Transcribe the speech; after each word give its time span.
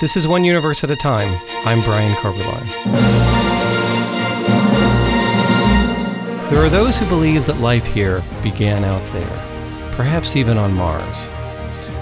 This 0.00 0.16
is 0.16 0.26
One 0.26 0.42
Universe 0.42 0.82
at 0.82 0.90
a 0.90 0.96
Time. 0.96 1.40
I'm 1.64 1.80
Brian 1.82 2.12
Koberlein. 2.16 2.66
There 6.50 6.62
are 6.64 6.68
those 6.68 6.96
who 6.96 7.06
believe 7.06 7.46
that 7.46 7.60
life 7.60 7.86
here 7.86 8.22
began 8.42 8.82
out 8.82 9.02
there, 9.12 9.92
perhaps 9.94 10.34
even 10.34 10.58
on 10.58 10.74
Mars. 10.74 11.28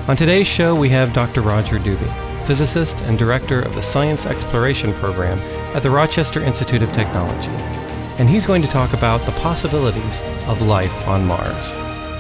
On 0.09 0.17
today's 0.17 0.47
show, 0.47 0.75
we 0.75 0.89
have 0.89 1.13
Dr. 1.13 1.43
Roger 1.43 1.79
Dube, 1.79 2.47
physicist 2.47 2.99
and 3.03 3.19
director 3.19 3.61
of 3.61 3.75
the 3.75 3.83
Science 3.83 4.25
Exploration 4.25 4.95
Program 4.95 5.39
at 5.77 5.83
the 5.83 5.91
Rochester 5.91 6.43
Institute 6.43 6.83
of 6.83 6.93
Technology. 6.93 7.51
And 8.19 8.29
he's 8.29 8.47
going 8.47 8.63
to 8.63 8.69
talk 8.69 8.95
about 8.95 9.21
the 9.27 9.33
possibilities 9.33 10.23
of 10.49 10.63
life 10.63 11.07
on 11.07 11.27
Mars. 11.27 11.73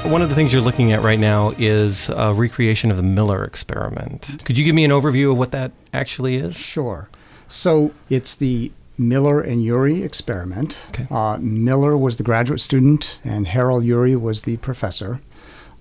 One 0.04 0.20
of 0.20 0.28
the 0.28 0.34
things 0.34 0.52
you're 0.52 0.60
looking 0.60 0.92
at 0.92 1.00
right 1.02 1.18
now 1.18 1.54
is 1.58 2.10
a 2.10 2.34
recreation 2.34 2.90
of 2.90 2.96
the 2.96 3.02
Miller 3.02 3.44
experiment. 3.44 4.42
Could 4.44 4.58
you 4.58 4.64
give 4.64 4.74
me 4.74 4.84
an 4.84 4.90
overview 4.90 5.30
of 5.30 5.38
what 5.38 5.52
that 5.52 5.72
actually 5.94 6.36
is? 6.36 6.56
Sure. 6.56 7.08
So 7.48 7.92
it's 8.10 8.34
the 8.34 8.72
Miller 8.98 9.40
and 9.40 9.62
Urey 9.62 10.04
experiment. 10.04 10.78
Okay. 10.88 11.06
Uh, 11.10 11.38
Miller 11.40 11.96
was 11.96 12.16
the 12.16 12.24
graduate 12.24 12.60
student, 12.60 13.20
and 13.24 13.46
Harold 13.46 13.84
Urey 13.84 14.20
was 14.20 14.42
the 14.42 14.56
professor. 14.58 15.20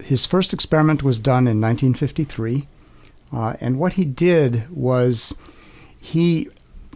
His 0.03 0.25
first 0.25 0.53
experiment 0.53 1.03
was 1.03 1.19
done 1.19 1.47
in 1.47 1.59
1953, 1.59 2.67
uh, 3.33 3.53
and 3.59 3.79
what 3.79 3.93
he 3.93 4.05
did 4.05 4.69
was 4.69 5.35
he 5.99 6.47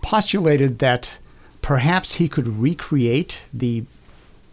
postulated 0.02 0.80
that 0.80 1.18
perhaps 1.62 2.16
he 2.16 2.30
could 2.30 2.48
recreate 2.48 3.46
the 3.54 3.84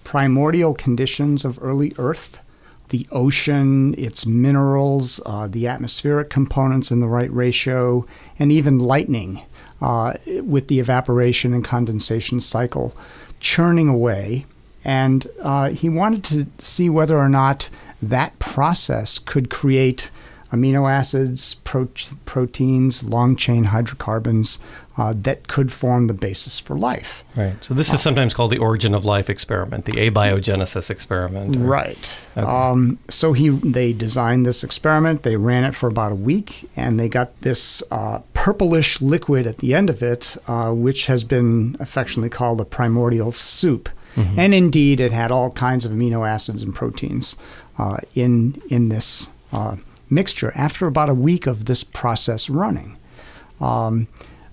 primordial 0.04 0.74
conditions 0.74 1.44
of 1.44 1.62
early 1.62 1.94
Earth 1.98 2.42
the 2.92 3.06
ocean, 3.10 3.94
its 3.98 4.24
minerals, 4.26 5.20
uh, 5.26 5.48
the 5.48 5.66
atmospheric 5.66 6.30
components 6.30 6.90
in 6.90 7.00
the 7.00 7.08
right 7.08 7.32
ratio, 7.32 8.06
and 8.38 8.52
even 8.52 8.78
lightning 8.78 9.42
uh, 9.80 10.12
with 10.42 10.68
the 10.68 10.78
evaporation 10.78 11.52
and 11.52 11.64
condensation 11.64 12.38
cycle 12.40 12.94
churning 13.40 13.88
away. 13.88 14.46
And 14.84 15.26
uh, 15.42 15.70
he 15.70 15.88
wanted 15.88 16.24
to 16.24 16.46
see 16.62 16.88
whether 16.90 17.18
or 17.18 17.28
not 17.28 17.70
that 18.00 18.38
process 18.38 19.18
could 19.18 19.48
create 19.48 20.10
amino 20.52 20.90
acids, 20.90 21.54
pro- 21.64 21.88
proteins, 22.24 23.08
long 23.08 23.36
chain 23.36 23.64
hydrocarbons 23.64 24.58
uh, 24.98 25.14
that 25.16 25.48
could 25.48 25.72
form 25.72 26.06
the 26.06 26.14
basis 26.14 26.60
for 26.60 26.76
life. 26.78 27.24
Right. 27.34 27.56
So 27.64 27.72
this 27.74 27.92
is 27.92 28.00
sometimes 28.02 28.34
called 28.34 28.50
the 28.50 28.58
origin 28.58 28.94
of 28.94 29.04
life 29.04 29.30
experiment, 29.30 29.86
the 29.86 29.92
abiogenesis 29.92 30.90
experiment. 30.90 31.56
or- 31.56 31.60
Right. 31.60 32.26
Okay. 32.36 32.46
Um, 32.46 32.98
so 33.08 33.32
he 33.32 33.48
they 33.48 33.92
designed 33.92 34.44
this 34.46 34.62
experiment. 34.62 35.22
They 35.22 35.36
ran 35.36 35.64
it 35.64 35.74
for 35.74 35.88
about 35.88 36.12
a 36.12 36.16
week, 36.16 36.68
and 36.76 37.00
they 37.00 37.08
got 37.08 37.28
this 37.40 37.82
uh, 37.90 38.18
purplish 38.34 39.00
liquid 39.00 39.46
at 39.46 39.58
the 39.58 39.72
end 39.74 39.88
of 39.90 40.02
it, 40.02 40.36
uh, 40.46 40.72
which 40.72 41.06
has 41.06 41.24
been 41.24 41.76
affectionately 41.80 42.30
called 42.30 42.58
the 42.58 42.64
primordial 42.66 43.32
soup. 43.32 43.88
And 44.14 44.52
indeed, 44.52 45.00
it 45.00 45.10
had 45.12 45.30
all 45.30 45.50
kinds 45.52 45.86
of 45.86 45.92
amino 45.92 46.28
acids 46.28 46.60
and 46.60 46.74
proteins 46.74 47.38
uh, 47.78 47.96
in 48.14 48.60
in 48.68 48.90
this 48.90 49.30
uh, 49.54 49.76
mixture. 50.12 50.52
After 50.54 50.86
about 50.86 51.08
a 51.08 51.14
week 51.14 51.46
of 51.46 51.64
this 51.64 51.82
process 51.84 52.48
running. 52.50 52.96
Um, 53.60 54.08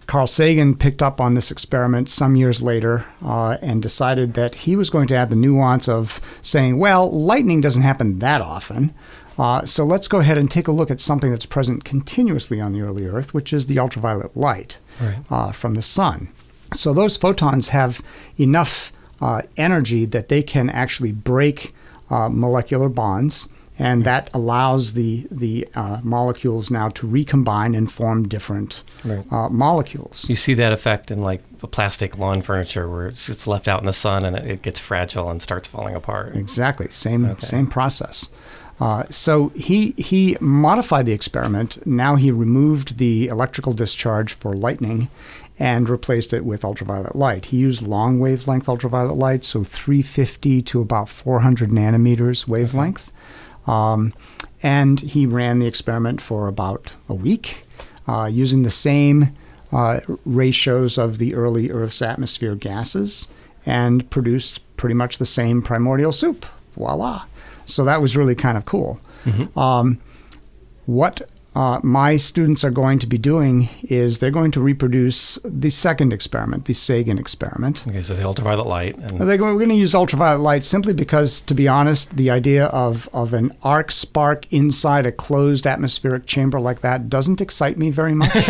Carl 0.07 0.25
Sagan 0.27 0.75
picked 0.75 1.03
up 1.03 1.21
on 1.21 1.35
this 1.35 1.52
experiment 1.52 2.09
some 2.09 2.35
years 2.35 2.63
later 2.63 3.05
uh, 3.23 3.57
and 3.61 3.80
decided 3.80 4.33
that 4.33 4.55
he 4.55 4.75
was 4.75 4.89
going 4.89 5.07
to 5.09 5.15
add 5.15 5.30
the 5.30 5.35
nuance 5.35 5.87
of 5.87 6.19
saying, 6.41 6.77
well, 6.80 7.11
lightning 7.11 7.61
doesn't 7.61 7.83
happen 7.83 8.17
that 8.19 8.41
often. 8.41 8.91
Uh, 9.37 9.63
so 9.65 9.83
let's 9.85 10.07
go 10.07 10.17
ahead 10.19 10.37
and 10.37 10.49
take 10.49 10.67
a 10.67 10.71
look 10.71 10.89
at 10.89 10.99
something 10.99 11.30
that's 11.30 11.45
present 11.45 11.83
continuously 11.83 12.59
on 12.59 12.73
the 12.73 12.81
early 12.81 13.05
Earth, 13.05 13.33
which 13.35 13.53
is 13.53 13.67
the 13.67 13.77
ultraviolet 13.80 14.35
light 14.35 14.80
Right. 14.99 15.19
uh, 15.30 15.52
from 15.52 15.75
the 15.75 15.81
sun. 15.83 16.30
So 16.73 16.91
those 16.93 17.15
photons 17.15 17.69
have 17.69 18.02
enough 18.39 18.91
uh, 19.21 19.43
energy 19.57 20.05
that 20.05 20.27
they 20.30 20.41
can 20.41 20.69
actually 20.71 21.11
break 21.11 21.73
uh, 22.09 22.30
molecular 22.30 22.89
bonds, 22.89 23.47
and 23.79 24.03
that 24.03 24.29
allows 24.33 24.93
the 24.93 25.25
the 25.31 25.67
uh, 25.75 25.99
molecules 26.03 26.69
now 26.69 26.89
to 26.89 27.07
recombine 27.07 27.73
and 27.75 27.91
form 27.91 28.27
different 28.27 28.83
Right. 29.05 29.25
uh, 29.31 29.49
molecules. 29.49 30.29
You 30.29 30.35
see 30.35 30.53
that 30.55 30.73
effect 30.73 31.09
in 31.11 31.21
like 31.21 31.41
a 31.63 31.67
plastic 31.67 32.17
lawn 32.17 32.41
furniture 32.41 32.89
where 32.89 33.07
it's, 33.07 33.29
it's 33.29 33.47
left 33.47 33.67
out 33.67 33.79
in 33.79 33.85
the 33.85 33.93
sun 33.93 34.25
and 34.25 34.35
it, 34.35 34.45
it 34.49 34.61
gets 34.61 34.79
fragile 34.79 35.29
and 35.29 35.41
starts 35.41 35.67
falling 35.67 35.95
apart. 35.95 36.35
Exactly, 36.35 36.87
same 36.89 37.25
Okay. 37.25 37.45
same 37.45 37.67
process. 37.67 38.29
Uh, 38.81 39.03
so 39.09 39.49
he 39.55 39.91
he 39.97 40.37
modified 40.39 41.05
the 41.05 41.11
experiment. 41.11 41.85
Now 41.85 42.15
he 42.15 42.31
removed 42.31 42.97
the 42.97 43.27
electrical 43.27 43.73
discharge 43.73 44.33
for 44.33 44.53
lightning, 44.53 45.09
and 45.61 45.89
replaced 45.89 46.31
it 46.31 46.45
with 46.45 46.63
ultraviolet 46.63 47.13
light. 47.15 47.45
He 47.45 47.57
used 47.57 47.81
long 47.81 48.19
wavelength 48.19 48.69
ultraviolet 48.69 49.17
light, 49.17 49.43
so 49.43 49.65
350 49.65 50.61
to 50.61 50.79
about 50.79 51.09
400 51.09 51.69
nanometers 51.69 52.47
wavelength, 52.47 53.11
um, 53.67 54.14
and 54.61 54.99
he 54.99 55.25
ran 55.25 55.59
the 55.59 55.67
experiment 55.67 56.21
for 56.21 56.47
about 56.47 56.95
a 57.08 57.14
week, 57.14 57.64
uh, 58.08 58.30
using 58.31 58.64
the 58.64 58.71
same 58.71 59.36
uh, 59.71 59.99
ratios 60.25 60.97
of 60.97 61.17
the 61.17 61.36
early 61.36 61.70
Earth's 61.70 62.02
atmosphere 62.02 62.55
gases, 62.55 63.27
and 63.65 64.09
produced 64.09 64.61
pretty 64.77 64.95
much 64.95 65.17
the 65.17 65.25
same 65.25 65.61
primordial 65.61 66.11
soup. 66.11 66.45
Voila! 66.71 67.25
So 67.65 67.83
that 67.86 68.02
was 68.02 68.17
really 68.17 68.36
kind 68.36 68.58
of 68.58 68.65
cool. 68.65 68.99
Um, 69.55 69.99
what 70.86 71.21
uh, 71.55 71.80
my 71.83 72.15
students 72.15 72.64
are 72.64 72.71
going 72.71 72.99
to 72.99 73.08
be 73.08 73.17
doing 73.17 73.70
is 73.82 74.20
they're 74.20 74.30
going 74.30 74.52
to 74.52 74.61
reproduce 74.61 75.36
the 75.43 75.71
second 75.71 76.14
experiment, 76.14 76.65
the 76.65 76.73
Sagan 76.73 77.17
experiment. 77.17 77.86
Okay, 77.87 78.04
so 78.04 78.14
the 78.14 78.23
ultraviolet 78.23 78.67
light 78.67 78.95
and 78.98 79.20
They're 79.21 79.37
going, 79.37 79.55
we're 79.55 79.61
going 79.61 79.70
to 79.70 79.76
use 79.76 79.95
ultraviolet 79.95 80.42
light 80.42 80.64
simply 80.64 80.93
because, 80.93 81.42
to 81.42 81.55
be 81.55 81.67
honest, 81.67 82.17
the 82.17 82.30
idea 82.30 82.65
of, 82.67 83.09
of 83.14 83.33
an 83.33 83.52
arc 83.64 83.92
spark 83.92 84.52
inside 84.54 85.08
a 85.08 85.11
closed 85.11 85.65
atmospheric 85.65 86.27
chamber 86.27 86.59
like 86.59 86.82
that 86.82 87.09
doesn't 87.09 87.42
excite 87.42 87.77
me 87.77 87.89
very 87.89 88.14
much. 88.14 88.30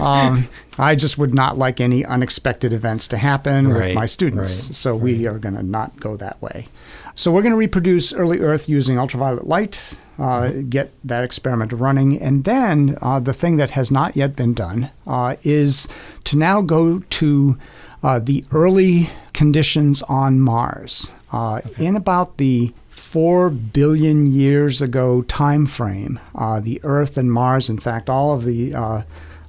um, 0.00 0.48
I 0.78 0.96
just 0.96 1.16
would 1.16 1.32
not 1.32 1.58
like 1.58 1.80
any 1.80 2.04
unexpected 2.04 2.72
events 2.72 3.06
to 3.08 3.16
happen 3.16 3.72
with 3.72 3.94
my 3.94 4.06
students. 4.06 4.68
right, 4.68 4.74
so 4.74 4.96
we 4.96 5.26
are 5.28 5.38
going 5.38 5.54
to 5.54 5.62
not 5.62 6.00
go 6.00 6.16
that 6.16 6.42
way. 6.42 6.66
So 7.14 7.32
we're 7.32 7.42
going 7.42 7.52
to 7.52 7.58
reproduce 7.58 8.12
early 8.12 8.40
Earth 8.40 8.68
using 8.68 8.98
ultraviolet 8.98 9.46
light, 9.46 9.94
uh, 10.18 10.50
get 10.68 10.90
that 11.04 11.22
experiment 11.24 11.72
running, 11.72 12.20
and 12.20 12.44
then 12.44 12.96
uh, 13.00 13.20
the 13.20 13.32
thing 13.32 13.56
that 13.56 13.70
has 13.70 13.90
not 13.90 14.16
yet 14.16 14.34
been 14.34 14.54
done 14.54 14.90
uh, 15.06 15.36
is 15.42 15.88
to 16.24 16.36
now 16.36 16.60
go 16.60 16.98
to 16.98 17.58
uh, 18.02 18.18
the 18.18 18.44
early 18.52 19.08
conditions 19.32 20.02
on 20.02 20.40
Mars. 20.40 21.12
Uh, 21.32 21.60
In 21.78 21.96
about 21.96 22.38
the 22.38 22.72
four 22.88 23.48
billion 23.48 24.26
years 24.26 24.82
ago 24.82 25.22
time 25.22 25.66
frame, 25.66 26.18
uh, 26.34 26.60
the 26.60 26.80
Earth 26.82 27.16
and 27.16 27.32
Mars, 27.32 27.68
in 27.70 27.78
fact, 27.78 28.08
all 28.10 28.34
of 28.34 28.44
the 28.44 28.74
uh, 28.74 29.02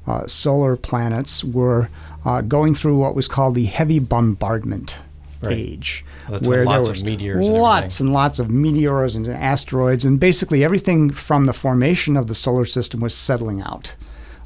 uh, 0.05 0.27
solar 0.27 0.75
planets 0.75 1.43
were 1.43 1.89
uh, 2.25 2.41
going 2.41 2.75
through 2.75 2.97
what 2.97 3.15
was 3.15 3.27
called 3.27 3.55
the 3.55 3.65
heavy 3.65 3.99
bombardment 3.99 4.99
Right. 5.41 5.55
age, 5.55 6.03
That's 6.29 6.45
when 6.45 6.65
lots 6.65 6.89
of 6.89 7.05
meteors 7.05 7.47
and 7.47 7.57
lots 7.57 7.99
and 8.01 8.11
lots 8.11 8.39
of 8.39 8.51
meteors 8.51 9.15
and 9.15 9.25
asteroids, 9.25 10.03
and 10.03 10.19
basically 10.19 10.65
everything 10.65 11.11
from 11.11 11.45
the 11.45 11.53
formation 11.53 12.17
of 12.17 12.27
the 12.27 12.35
solar 12.35 12.65
system 12.65 12.99
was 12.99 13.15
settling 13.15 13.61
out, 13.61 13.95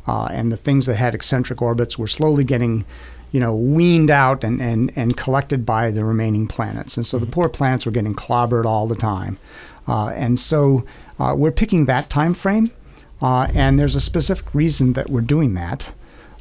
uh, 0.05 0.27
and 0.31 0.51
the 0.51 0.57
things 0.57 0.85
that 0.85 0.97
had 0.97 1.15
eccentric 1.15 1.63
orbits 1.63 1.97
were 1.97 2.05
slowly 2.05 2.43
getting, 2.43 2.85
you 3.31 3.39
know, 3.39 3.55
weaned 3.55 4.11
out 4.11 4.43
and 4.43 4.61
and 4.61 4.91
and 4.95 5.17
collected 5.17 5.65
by 5.65 5.89
the 5.89 6.03
remaining 6.05 6.47
planets, 6.47 6.95
and 6.95 7.07
so 7.07 7.17
the 7.17 7.25
poor 7.25 7.49
planets 7.49 7.87
were 7.87 7.91
getting 7.91 8.13
clobbered 8.13 8.65
all 8.65 8.85
the 8.85 8.95
time, 8.95 9.39
uh, 9.87 10.09
and 10.15 10.39
so 10.39 10.85
uh, 11.19 11.33
we're 11.35 11.51
picking 11.51 11.85
that 11.85 12.07
time 12.07 12.35
frame, 12.35 12.69
uh, 13.19 13.47
and 13.55 13.79
there's 13.79 13.95
a 13.95 14.01
specific 14.01 14.53
reason 14.53 14.93
that 14.93 15.09
we're 15.09 15.21
doing 15.21 15.55
that, 15.55 15.91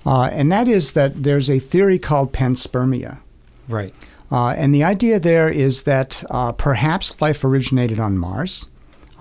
uh, 0.04 0.28
and 0.30 0.52
that 0.52 0.68
is 0.68 0.92
that 0.92 1.22
there's 1.22 1.48
a 1.48 1.58
theory 1.58 1.98
called 1.98 2.34
panspermia. 2.34 3.18
right. 3.66 3.94
Uh, 4.32 4.54
and 4.56 4.74
the 4.74 4.82
idea 4.82 5.20
there 5.20 5.50
is 5.50 5.82
that 5.82 6.24
uh, 6.30 6.52
perhaps 6.52 7.20
life 7.20 7.44
originated 7.44 8.00
on 8.00 8.16
Mars, 8.16 8.70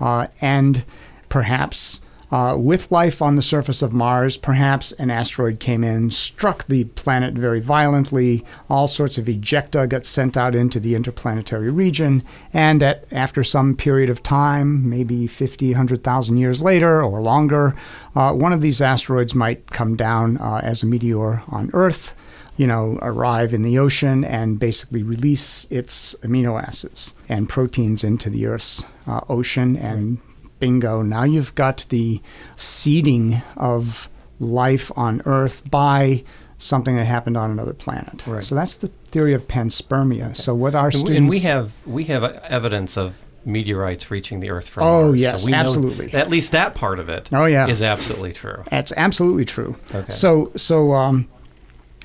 uh, 0.00 0.26
and 0.40 0.84
perhaps 1.28 2.00
uh, 2.30 2.56
with 2.58 2.90
life 2.90 3.20
on 3.20 3.36
the 3.36 3.42
surface 3.42 3.82
of 3.82 3.92
Mars, 3.92 4.38
perhaps 4.38 4.90
an 4.92 5.10
asteroid 5.10 5.60
came 5.60 5.84
in, 5.84 6.10
struck 6.10 6.66
the 6.66 6.84
planet 6.84 7.34
very 7.34 7.60
violently, 7.60 8.42
all 8.70 8.88
sorts 8.88 9.18
of 9.18 9.26
ejecta 9.26 9.86
got 9.86 10.06
sent 10.06 10.34
out 10.34 10.54
into 10.54 10.80
the 10.80 10.94
interplanetary 10.94 11.70
region, 11.70 12.24
and 12.54 12.82
at, 12.82 13.04
after 13.12 13.44
some 13.44 13.76
period 13.76 14.08
of 14.08 14.22
time, 14.22 14.88
maybe 14.88 15.26
50, 15.26 15.72
100,000 15.72 16.38
years 16.38 16.62
later 16.62 17.04
or 17.04 17.20
longer, 17.20 17.76
uh, 18.14 18.32
one 18.32 18.54
of 18.54 18.62
these 18.62 18.80
asteroids 18.80 19.34
might 19.34 19.70
come 19.70 19.94
down 19.94 20.38
uh, 20.38 20.62
as 20.64 20.82
a 20.82 20.86
meteor 20.86 21.42
on 21.48 21.68
Earth 21.74 22.14
you 22.56 22.66
know, 22.66 22.98
arrive 23.02 23.54
in 23.54 23.62
the 23.62 23.78
ocean 23.78 24.24
and 24.24 24.58
basically 24.58 25.02
release 25.02 25.64
its 25.70 26.14
amino 26.22 26.62
acids 26.62 27.14
and 27.28 27.48
proteins 27.48 28.04
into 28.04 28.28
the 28.30 28.46
Earth's 28.46 28.84
uh, 29.06 29.20
ocean. 29.28 29.76
And 29.76 30.18
bingo, 30.60 31.02
now 31.02 31.24
you've 31.24 31.54
got 31.54 31.86
the 31.88 32.20
seeding 32.56 33.42
of 33.56 34.08
life 34.38 34.90
on 34.96 35.22
Earth 35.24 35.68
by 35.70 36.24
something 36.58 36.94
that 36.96 37.06
happened 37.06 37.36
on 37.36 37.50
another 37.50 37.72
planet. 37.72 38.24
Right. 38.26 38.44
So 38.44 38.54
that's 38.54 38.76
the 38.76 38.88
theory 39.06 39.34
of 39.34 39.48
panspermia. 39.48 40.36
So 40.36 40.54
what 40.54 40.74
our 40.74 40.86
And 40.86 40.94
students 40.94 41.18
and 41.18 41.28
we 41.28 41.40
have 41.40 41.72
we 41.86 42.04
have 42.04 42.22
evidence 42.44 42.96
of 42.96 43.20
meteorites 43.44 44.10
reaching 44.10 44.38
the 44.38 44.50
Earth 44.50 44.68
from 44.68 44.84
Oh, 44.84 45.06
Mars. 45.08 45.20
yes, 45.20 45.42
so 45.42 45.46
we 45.46 45.52
know 45.52 45.58
absolutely. 45.58 46.12
at 46.12 46.30
least 46.30 46.52
that 46.52 46.76
part 46.76 47.00
of 47.00 47.08
it 47.08 47.28
Oh, 47.32 47.46
yeah. 47.46 47.66
is 47.66 47.82
absolutely 47.82 48.32
true. 48.32 48.62
That's 48.70 48.92
absolutely 48.96 49.44
true. 49.44 49.74
Okay. 49.92 50.12
So, 50.12 50.52
so 50.54 50.92
um, 50.94 51.28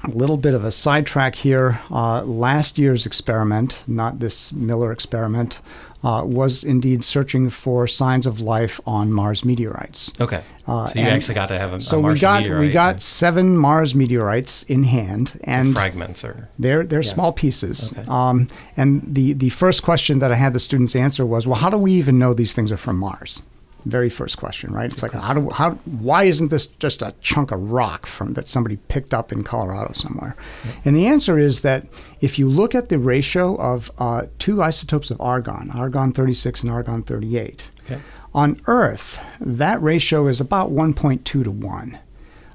a 0.03 0.09
little 0.11 0.37
bit 0.37 0.53
of 0.53 0.63
a 0.63 0.71
sidetrack 0.71 1.35
here. 1.35 1.79
Uh, 1.91 2.23
last 2.23 2.77
year's 2.77 3.05
experiment, 3.05 3.83
not 3.87 4.19
this 4.19 4.51
Miller 4.53 4.91
experiment, 4.91 5.59
uh, 6.03 6.21
was 6.23 6.63
indeed 6.63 7.03
searching 7.03 7.49
for 7.49 7.87
signs 7.87 8.25
of 8.27 8.39
life 8.39 8.79
on 8.85 9.11
Mars 9.11 9.43
meteorites. 9.43 10.13
Okay. 10.21 10.41
Uh, 10.67 10.85
so 10.85 10.99
you 10.99 11.05
actually 11.05 11.33
got 11.35 11.47
to 11.47 11.57
have 11.57 11.73
a, 11.73 11.81
So 11.81 11.97
a 11.99 12.13
we 12.13 12.19
got 12.19 12.43
meteorite 12.43 12.61
we 12.61 12.69
got 12.69 13.01
seven 13.01 13.57
Mars 13.57 13.95
meteorites 13.95 14.63
in 14.63 14.83
hand, 14.83 15.39
and 15.43 15.73
fragments 15.73 16.23
or 16.23 16.49
they're 16.59 16.85
they're 16.85 17.01
Yeah. 17.01 17.13
small 17.13 17.33
pieces. 17.33 17.93
Okay. 17.97 18.07
Um, 18.07 18.47
and 18.77 19.01
the 19.07 19.33
the 19.33 19.49
first 19.49 19.81
question 19.83 20.19
that 20.19 20.31
I 20.31 20.35
had 20.35 20.53
the 20.53 20.59
students 20.59 20.95
answer 20.95 21.25
was, 21.25 21.47
well, 21.47 21.57
how 21.59 21.69
do 21.71 21.77
we 21.77 21.93
even 21.93 22.19
know 22.19 22.33
these 22.35 22.53
things 22.53 22.71
are 22.71 22.77
from 22.77 22.97
Mars? 22.97 23.41
Very 23.89 24.09
first 24.09 24.37
question, 24.37 24.73
right? 24.73 24.91
It's 24.91 25.01
like 25.01 25.13
how 25.13 25.33
do 25.33 25.49
how 25.49 25.71
why 25.85 26.23
isn't 26.25 26.49
this 26.51 26.65
just 26.67 27.01
a 27.01 27.13
chunk 27.21 27.51
of 27.51 27.71
rock 27.71 28.05
from 28.05 28.33
that 28.33 28.47
somebody 28.47 28.77
picked 28.89 29.13
up 29.13 29.31
in 29.31 29.43
Colorado 29.43 29.93
somewhere? 29.93 30.35
And 30.83 30.95
the 30.95 31.07
answer 31.07 31.39
is 31.39 31.61
that 31.61 31.85
if 32.19 32.37
you 32.39 32.49
look 32.49 32.75
at 32.75 32.89
the 32.89 32.97
ratio 32.97 33.55
of 33.55 33.89
uh, 33.97 34.23
two 34.39 34.61
isotopes 34.61 35.09
of 35.11 35.21
argon, 35.21 35.71
argon 35.71 36.11
36 36.11 36.63
and 36.63 36.71
argon 36.71 37.03
38, 37.03 37.71
Okay. 37.85 38.01
on 38.33 38.59
Earth, 38.67 39.19
that 39.39 39.81
ratio 39.81 40.27
is 40.27 40.41
about 40.41 40.69
1.2 40.71 41.23
to 41.23 41.49
1. 41.51 41.99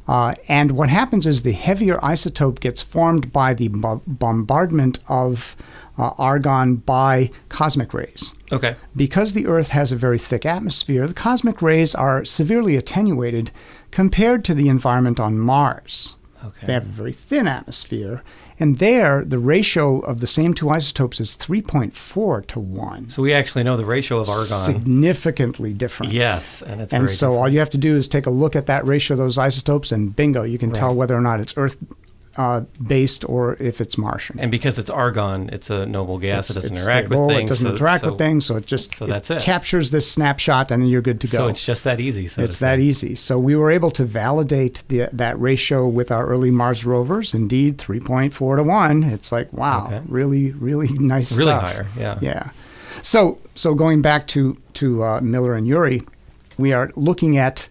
Uh, 0.08 0.34
and 0.48 0.72
what 0.72 0.88
happens 0.88 1.26
is 1.26 1.42
the 1.42 1.52
heavier 1.52 1.96
isotope 1.98 2.58
gets 2.60 2.82
formed 2.82 3.32
by 3.32 3.54
the 3.54 3.68
bo- 3.68 4.02
bombardment 4.06 4.98
of 5.08 5.56
uh, 6.02 6.14
argon 6.18 6.76
by 6.76 7.30
cosmic 7.48 7.94
rays. 7.94 8.34
Okay. 8.50 8.76
Because 8.94 9.34
the 9.34 9.46
Earth 9.46 9.68
has 9.68 9.92
a 9.92 9.96
very 9.96 10.18
thick 10.18 10.44
atmosphere, 10.44 11.06
the 11.06 11.14
cosmic 11.14 11.62
rays 11.62 11.94
are 11.94 12.24
severely 12.24 12.76
attenuated 12.76 13.50
compared 13.90 14.44
to 14.44 14.54
the 14.54 14.68
environment 14.68 15.20
on 15.20 15.38
Mars. 15.38 16.16
Okay. 16.44 16.66
They 16.66 16.72
have 16.72 16.84
a 16.84 16.86
very 16.86 17.12
thin 17.12 17.46
atmosphere, 17.46 18.24
and 18.58 18.78
there 18.78 19.24
the 19.24 19.38
ratio 19.38 20.00
of 20.00 20.18
the 20.18 20.26
same 20.26 20.54
two 20.54 20.70
isotopes 20.70 21.20
is 21.20 21.36
3.4 21.36 22.46
to 22.48 22.58
1. 22.58 23.10
So 23.10 23.22
we 23.22 23.32
actually 23.32 23.62
know 23.62 23.76
the 23.76 23.84
ratio 23.84 24.18
of 24.18 24.28
argon. 24.28 24.44
Significantly 24.44 25.72
different. 25.72 26.12
Yes, 26.12 26.60
and 26.62 26.80
it's 26.80 26.92
And 26.92 27.08
so 27.08 27.36
all 27.36 27.48
you 27.48 27.60
have 27.60 27.70
to 27.70 27.78
do 27.78 27.96
is 27.96 28.08
take 28.08 28.26
a 28.26 28.30
look 28.30 28.56
at 28.56 28.66
that 28.66 28.84
ratio 28.84 29.14
of 29.14 29.18
those 29.18 29.38
isotopes, 29.38 29.92
and 29.92 30.16
bingo, 30.16 30.42
you 30.42 30.58
can 30.58 30.72
tell 30.72 30.92
whether 30.92 31.14
or 31.14 31.20
not 31.20 31.38
it's 31.38 31.54
Earth 31.56 31.76
uh, 32.36 32.62
based 32.86 33.28
or 33.28 33.56
if 33.60 33.80
it's 33.80 33.98
Martian. 33.98 34.40
and 34.40 34.50
because 34.50 34.78
it's 34.78 34.88
argon, 34.90 35.50
it's 35.52 35.68
a 35.70 35.84
noble 35.86 36.18
gas. 36.18 36.48
it 36.50 36.52
It's- 36.52 36.54
doesn't 36.54 36.72
it's 36.72 36.82
interact 36.82 37.06
stable, 37.08 37.26
with 37.26 37.36
things. 37.36 37.50
It 37.50 37.52
doesn't 37.54 37.66
so- 37.68 37.72
interact 37.74 38.00
so- 38.04 38.10
with 38.10 38.18
things, 38.18 38.46
so 38.46 38.56
it 38.56 38.66
just 38.66 38.92
so 38.96 39.06
that's 39.06 39.30
it. 39.30 39.42
captures 39.42 39.90
this 39.90 40.10
snapshot, 40.10 40.70
and 40.70 40.82
then 40.82 40.88
you're 40.88 41.02
good 41.02 41.20
to 41.20 41.26
go. 41.26 41.38
So 41.38 41.46
it's 41.48 41.64
just 41.66 41.84
that 41.84 42.00
easy. 42.00 42.26
So 42.26 42.42
it's 42.42 42.58
that 42.60 42.78
easy. 42.78 43.14
So 43.14 43.38
we 43.38 43.54
were 43.56 43.70
able 43.70 43.90
to 43.92 44.04
validate 44.04 44.82
the, 44.88 45.08
that 45.12 45.38
ratio 45.38 45.86
with 45.86 46.10
our 46.10 46.26
early 46.26 46.50
Mars 46.50 46.84
rovers. 46.86 47.34
Indeed, 47.34 47.78
3.4 47.78 48.56
to 48.56 48.62
1. 48.62 49.02
It's 49.04 49.30
like, 49.32 49.52
wow, 49.52 49.86
Okay. 49.86 50.00
really, 50.08 50.52
really 50.52 50.88
nice 50.98 51.36
Really 51.36 51.50
stuff. 51.52 51.62
higher, 51.72 51.86
yeah. 51.98 52.18
Yeah. 52.20 52.48
So, 53.02 53.38
so 53.54 53.74
going 53.74 54.00
back 54.00 54.26
to, 54.28 54.56
to 54.74 55.02
uh, 55.04 55.20
Miller 55.20 55.54
and 55.54 55.66
Urey, 55.66 56.06
we 56.56 56.72
are 56.72 56.90
looking 56.96 57.36
at 57.36 57.68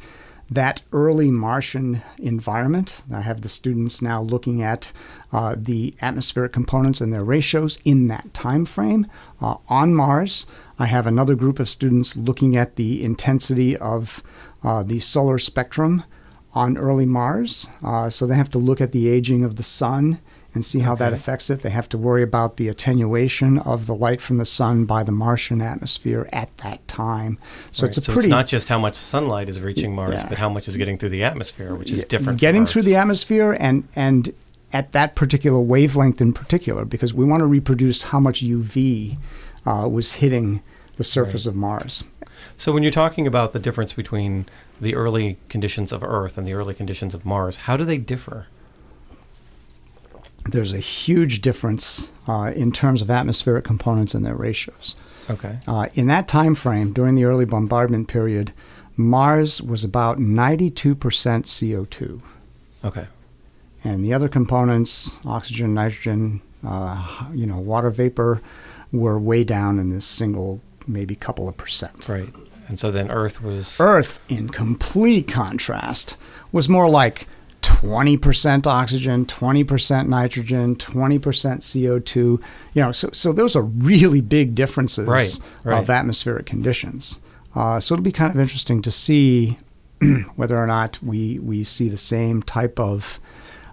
that 0.51 0.81
early 0.91 1.31
Martian 1.31 2.01
environment. 2.19 3.01
I 3.11 3.21
have 3.21 3.41
the 3.41 3.49
students 3.49 4.01
now 4.01 4.21
looking 4.21 4.61
at 4.61 4.91
uh, 5.31 5.55
the 5.57 5.95
atmospheric 6.01 6.51
components 6.51 6.99
and 6.99 7.13
their 7.13 7.23
ratios 7.23 7.79
in 7.85 8.09
that 8.09 8.33
time 8.33 8.65
frame. 8.65 9.07
Uh, 9.39 9.55
on 9.69 9.95
Mars, 9.95 10.45
I 10.77 10.87
have 10.87 11.07
another 11.07 11.35
group 11.35 11.57
of 11.57 11.69
students 11.69 12.17
looking 12.17 12.57
at 12.57 12.75
the 12.75 13.01
intensity 13.01 13.77
of 13.77 14.21
uh, 14.61 14.83
the 14.83 14.99
solar 14.99 15.37
spectrum 15.37 16.03
on 16.53 16.77
early 16.77 17.05
Mars. 17.05 17.69
Uh, 17.81 18.09
so 18.09 18.27
they 18.27 18.35
have 18.35 18.51
to 18.51 18.59
look 18.59 18.81
at 18.81 18.91
the 18.91 19.07
aging 19.07 19.45
of 19.45 19.55
the 19.55 19.63
sun 19.63 20.19
and 20.53 20.65
see 20.65 20.79
how 20.79 20.95
that 20.95 21.13
affects 21.13 21.49
it. 21.49 21.61
They 21.61 21.69
have 21.69 21.87
to 21.89 21.97
worry 21.97 22.23
about 22.23 22.57
the 22.57 22.67
attenuation 22.67 23.57
of 23.59 23.85
the 23.85 23.95
light 23.95 24.19
from 24.21 24.37
the 24.37 24.45
sun 24.45 24.85
by 24.85 25.03
the 25.03 25.11
Martian 25.11 25.61
atmosphere 25.61 26.27
at 26.33 26.55
that 26.57 26.85
time. 26.87 27.37
So 27.71 27.85
it's 27.85 27.97
a 27.97 28.01
so 28.01 28.11
pretty 28.13 28.27
it's 28.27 28.31
not 28.31 28.47
just 28.47 28.67
how 28.69 28.77
much 28.79 28.95
sunlight 28.95 29.47
is 29.49 29.61
reaching 29.61 29.95
Mars, 29.95 30.15
Yeah. 30.15 30.27
but 30.27 30.37
how 30.37 30.49
much 30.49 30.67
is 30.67 30.75
getting 30.77 30.97
through 30.97 31.09
the 31.09 31.23
atmosphere, 31.23 31.73
which 31.75 31.89
is 31.91 32.03
different. 32.03 32.39
Getting 32.39 32.65
through 32.65 32.81
the 32.83 32.95
atmosphere 32.95 33.55
and 33.59 33.87
and 33.95 34.33
at 34.73 34.91
that 34.93 35.15
particular 35.15 35.59
wavelength 35.59 36.21
in 36.21 36.33
particular, 36.33 36.85
because 36.85 37.13
we 37.13 37.25
want 37.25 37.41
to 37.41 37.45
reproduce 37.45 38.03
how 38.03 38.19
much 38.19 38.41
UV 38.41 39.17
uh, 39.65 39.87
was 39.89 40.13
hitting 40.13 40.61
the 40.97 41.03
surface 41.03 41.45
of 41.45 41.55
Mars. 41.55 42.03
So 42.57 42.71
when 42.71 42.83
you're 42.83 42.91
talking 42.91 43.27
about 43.27 43.53
the 43.53 43.59
difference 43.59 43.93
between 43.93 44.45
the 44.79 44.95
early 44.95 45.37
conditions 45.49 45.91
of 45.91 46.03
Earth 46.03 46.37
and 46.37 46.47
the 46.47 46.53
early 46.53 46.73
conditions 46.73 47.13
of 47.13 47.25
Mars, 47.25 47.57
how 47.57 47.77
do 47.77 47.83
they 47.85 47.97
differ? 47.97 48.47
There's 50.45 50.73
a 50.73 50.79
huge 50.79 51.41
difference 51.41 52.11
uh, 52.27 52.51
in 52.55 52.71
terms 52.71 53.01
of 53.01 53.09
atmospheric 53.09 53.63
components 53.63 54.13
and 54.13 54.25
their 54.25 54.35
ratios. 54.35 54.95
Okay. 55.29 55.59
Uh, 55.67 55.87
in 55.93 56.07
that 56.07 56.27
time 56.27 56.55
frame, 56.55 56.93
during 56.93 57.15
the 57.15 57.25
early 57.25 57.45
bombardment 57.45 58.07
period, 58.07 58.51
Mars 58.97 59.61
was 59.61 59.83
about 59.83 60.17
92% 60.17 60.95
CO2. 60.95 62.21
Okay. 62.83 63.07
and 63.83 64.03
the 64.03 64.13
other 64.13 64.27
components, 64.27 65.19
oxygen, 65.25 65.73
nitrogen, 65.73 66.41
uh, 66.65 67.27
you 67.33 67.45
know, 67.45 67.57
water 67.59 67.89
vapor, 67.91 68.41
were 68.91 69.19
way 69.19 69.43
down 69.43 69.79
in 69.79 69.89
this 69.91 70.05
single, 70.05 70.61
maybe 70.87 71.15
couple 71.15 71.47
of 71.47 71.55
percent. 71.57 72.09
Right. 72.09 72.29
And 72.67 72.79
so 72.79 72.89
then 72.91 73.09
Earth 73.11 73.43
was 73.43 73.79
Earth, 73.79 74.23
in 74.29 74.49
complete 74.49 75.27
contrast, 75.27 76.17
was 76.51 76.67
more 76.69 76.89
like 76.89 77.27
20% 77.81 78.67
oxygen, 78.67 79.25
20% 79.25 80.07
nitrogen, 80.07 80.75
20% 80.75 81.19
CO2. 81.19 82.15
You 82.15 82.41
know, 82.75 82.91
so, 82.91 83.09
so 83.11 83.33
those 83.33 83.55
are 83.55 83.63
really 83.63 84.21
big 84.21 84.53
differences 84.55 85.07
Right, 85.07 85.39
right. 85.63 85.79
of 85.81 85.89
atmospheric 85.89 86.45
conditions. 86.45 87.21
Uh, 87.55 87.79
so 87.79 87.95
it'll 87.95 88.03
be 88.03 88.11
kind 88.11 88.33
of 88.33 88.39
interesting 88.39 88.81
to 88.83 88.91
see 88.91 89.57
whether 90.35 90.57
or 90.57 90.67
not 90.67 91.01
we, 91.01 91.39
we 91.39 91.63
see 91.63 91.89
the 91.89 91.97
same 91.97 92.41
type 92.43 92.79
of 92.79 93.19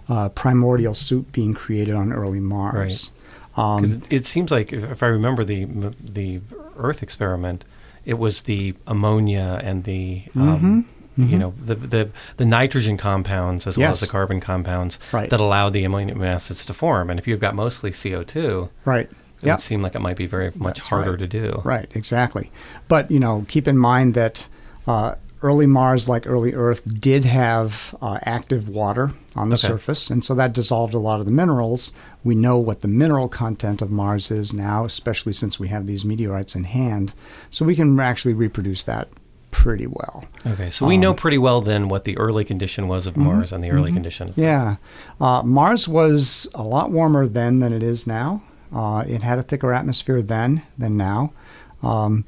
uh, 0.09 0.29
primordial 0.29 0.95
soup 0.95 1.31
being 1.31 1.53
created 1.53 1.93
on 1.95 2.11
early 2.11 2.39
Mars. 2.39 3.11
'cause 3.55 3.57
Um, 3.57 3.83
it, 3.85 4.01
it 4.09 4.25
seems 4.25 4.49
like 4.51 4.73
if, 4.73 4.89
if 4.91 5.03
I 5.03 5.07
remember 5.07 5.43
the 5.43 5.65
the 6.03 6.39
Earth 6.77 7.03
experiment, 7.03 7.63
it 8.05 8.17
was 8.17 8.43
the 8.43 8.73
ammonia 8.87 9.59
and 9.63 9.83
the 9.83 10.23
um, 10.35 10.85
you 11.27 11.37
know 11.37 11.53
the, 11.59 11.75
the 11.75 12.09
the 12.37 12.45
nitrogen 12.45 12.95
compounds 12.97 13.67
as 13.67 13.77
well 13.77 13.91
as 13.91 13.97
Mm-hmm. 13.99 14.05
The 14.05 14.11
carbon 14.11 14.39
compounds 14.39 14.99
Right. 15.11 15.29
that 15.29 15.39
allow 15.39 15.69
the 15.69 15.83
amino 15.83 16.25
acids 16.25 16.63
to 16.65 16.73
form. 16.73 17.09
And 17.09 17.19
if 17.19 17.27
you've 17.27 17.39
got 17.41 17.55
mostly 17.55 17.91
CO 17.91 18.23
two, 18.23 18.69
right. 18.85 19.09
it 19.41 19.45
Yep. 19.45 19.55
would 19.57 19.61
seem 19.61 19.81
like 19.81 19.95
it 19.95 19.99
might 20.01 20.17
be 20.17 20.25
very 20.27 20.51
much 20.55 20.77
That's 20.77 20.87
harder 20.89 21.11
right. 21.11 21.19
to 21.19 21.27
do. 21.27 21.61
Right, 21.65 21.89
exactly. 21.93 22.51
But 22.87 23.09
you 23.11 23.19
know, 23.19 23.45
keep 23.47 23.67
in 23.67 23.77
mind 23.77 24.13
that 24.13 24.47
uh, 24.87 25.15
early 25.41 25.65
Mars, 25.65 26.07
like 26.09 26.25
early 26.27 26.53
Earth, 26.53 26.83
did 26.99 27.23
have 27.25 27.95
uh, 28.01 28.19
active 28.23 28.67
water 28.69 29.11
on 29.35 29.49
the 29.49 29.55
Okay. 29.55 29.67
surface, 29.67 30.09
and 30.09 30.23
so 30.23 30.33
that 30.35 30.51
dissolved 30.53 30.93
a 30.93 30.99
lot 30.99 31.19
of 31.19 31.25
the 31.25 31.31
minerals. 31.31 31.91
We 32.23 32.35
know 32.35 32.57
what 32.57 32.81
the 32.81 32.87
mineral 32.89 33.29
content 33.29 33.81
of 33.81 33.89
Mars 33.91 34.31
is 34.31 34.53
now, 34.53 34.83
especially 34.85 35.31
since 35.33 35.59
we 35.59 35.67
have 35.69 35.85
these 35.87 36.03
meteorites 36.03 36.55
in 36.55 36.65
hand, 36.65 37.13
so 37.49 37.63
we 37.65 37.75
can 37.75 37.97
actually 37.99 38.33
reproduce 38.33 38.83
that 38.83 39.07
pretty 39.51 39.87
well. 39.87 40.25
Okay, 40.45 40.69
so 40.69 40.85
we 40.85 40.95
Um, 40.95 41.01
know 41.01 41.13
pretty 41.13 41.37
well 41.37 41.61
then 41.61 41.87
what 41.89 42.03
the 42.05 42.17
early 42.17 42.45
condition 42.45 42.87
was 42.87 43.07
of 43.07 43.15
Mars 43.17 43.51
and 43.51 43.63
the 43.63 43.71
early 43.71 43.91
condition. 43.91 44.29
Mm-hmm. 44.29 44.41
Yeah, 44.41 44.75
uh, 45.19 45.41
Mars 45.43 45.87
was 45.87 46.47
a 46.55 46.63
lot 46.63 46.91
warmer 46.91 47.27
then 47.27 47.59
than 47.59 47.73
it 47.73 47.83
is 47.83 48.05
now. 48.07 48.41
Uh, 48.73 49.03
it 49.07 49.23
had 49.23 49.39
a 49.39 49.43
thicker 49.43 49.73
atmosphere 49.73 50.21
then 50.21 50.61
than 50.77 50.95
now. 50.97 51.33
Um, 51.81 52.25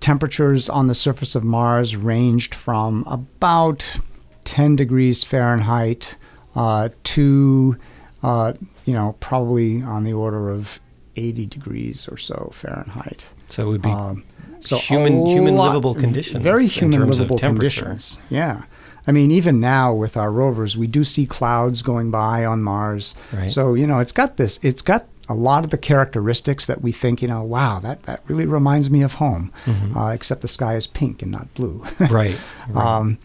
temperatures 0.00 0.68
on 0.68 0.86
the 0.86 0.94
surface 0.94 1.34
of 1.34 1.44
Mars 1.44 1.96
ranged 1.96 2.54
from 2.54 3.04
about 3.06 3.98
10 4.44 4.76
degrees 4.76 5.22
Fahrenheit 5.24 6.16
uh, 6.56 6.88
to, 7.04 7.76
uh, 8.22 8.52
you 8.84 8.94
know, 8.94 9.16
probably 9.20 9.82
on 9.82 10.04
the 10.04 10.12
order 10.12 10.50
of 10.50 10.80
80 11.16 11.46
degrees 11.46 12.08
or 12.08 12.16
so 12.16 12.50
Fahrenheit. 12.54 13.28
So 13.48 13.64
it 13.64 13.70
would 13.70 13.82
be 13.82 13.90
Um, 13.90 14.24
so 14.62 14.76
human- 14.78 15.26
human 15.26 15.56
lot- 15.56 15.68
livable 15.68 15.94
conditions 15.94 16.42
Very 16.42 16.66
human 16.66 17.06
livable 17.08 17.38
conditions. 17.38 18.18
Yeah. 18.30 18.62
I 19.06 19.12
mean, 19.12 19.30
even 19.32 19.58
now 19.58 19.92
with 19.92 20.16
our 20.16 20.30
rovers, 20.30 20.76
we 20.76 20.86
do 20.86 21.02
see 21.02 21.26
clouds 21.26 21.82
going 21.82 22.10
by 22.10 22.44
on 22.44 22.62
Mars. 22.62 23.16
Right. 23.32 23.50
So 23.50 23.74
you 23.74 23.86
know, 23.86 23.98
it's 23.98 24.12
got 24.12 24.36
this. 24.36 24.60
It's 24.62 24.82
got 24.82 25.06
a 25.28 25.34
lot 25.34 25.64
of 25.64 25.70
the 25.70 25.78
characteristics 25.78 26.66
that 26.66 26.82
we 26.82 26.92
think. 26.92 27.20
You 27.20 27.28
know, 27.28 27.42
wow, 27.42 27.80
that 27.80 28.04
that 28.04 28.20
really 28.28 28.46
reminds 28.46 28.90
me 28.90 29.02
of 29.02 29.14
home. 29.14 29.50
Mm-hmm. 29.64 29.96
Uh, 29.98 30.12
except 30.12 30.40
the 30.40 30.48
sky 30.48 30.76
is 30.76 30.86
pink 30.86 31.20
and 31.22 31.32
not 31.32 31.52
blue. 31.54 31.84
right. 32.00 32.10
right. 32.68 32.76
Um, 32.76 33.18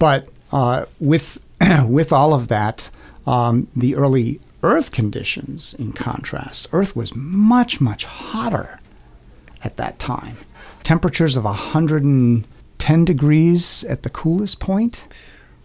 but 0.00 0.28
uh, 0.52 0.86
with 0.98 1.38
with 1.86 2.12
all 2.12 2.34
of 2.34 2.48
that, 2.48 2.90
um, 3.26 3.68
the 3.76 3.94
early 3.94 4.40
Earth 4.64 4.90
conditions, 4.90 5.74
in 5.74 5.92
contrast, 5.92 6.66
Earth 6.72 6.96
was 6.96 7.14
much 7.14 7.80
much 7.80 8.04
hotter 8.04 8.80
at 9.62 9.76
that 9.76 9.98
time. 10.00 10.38
Temperatures 10.82 11.36
of 11.36 11.44
110 11.44 13.04
degrees 13.04 13.84
at 13.84 14.02
the 14.02 14.10
coolest 14.10 14.60
point. 14.60 15.06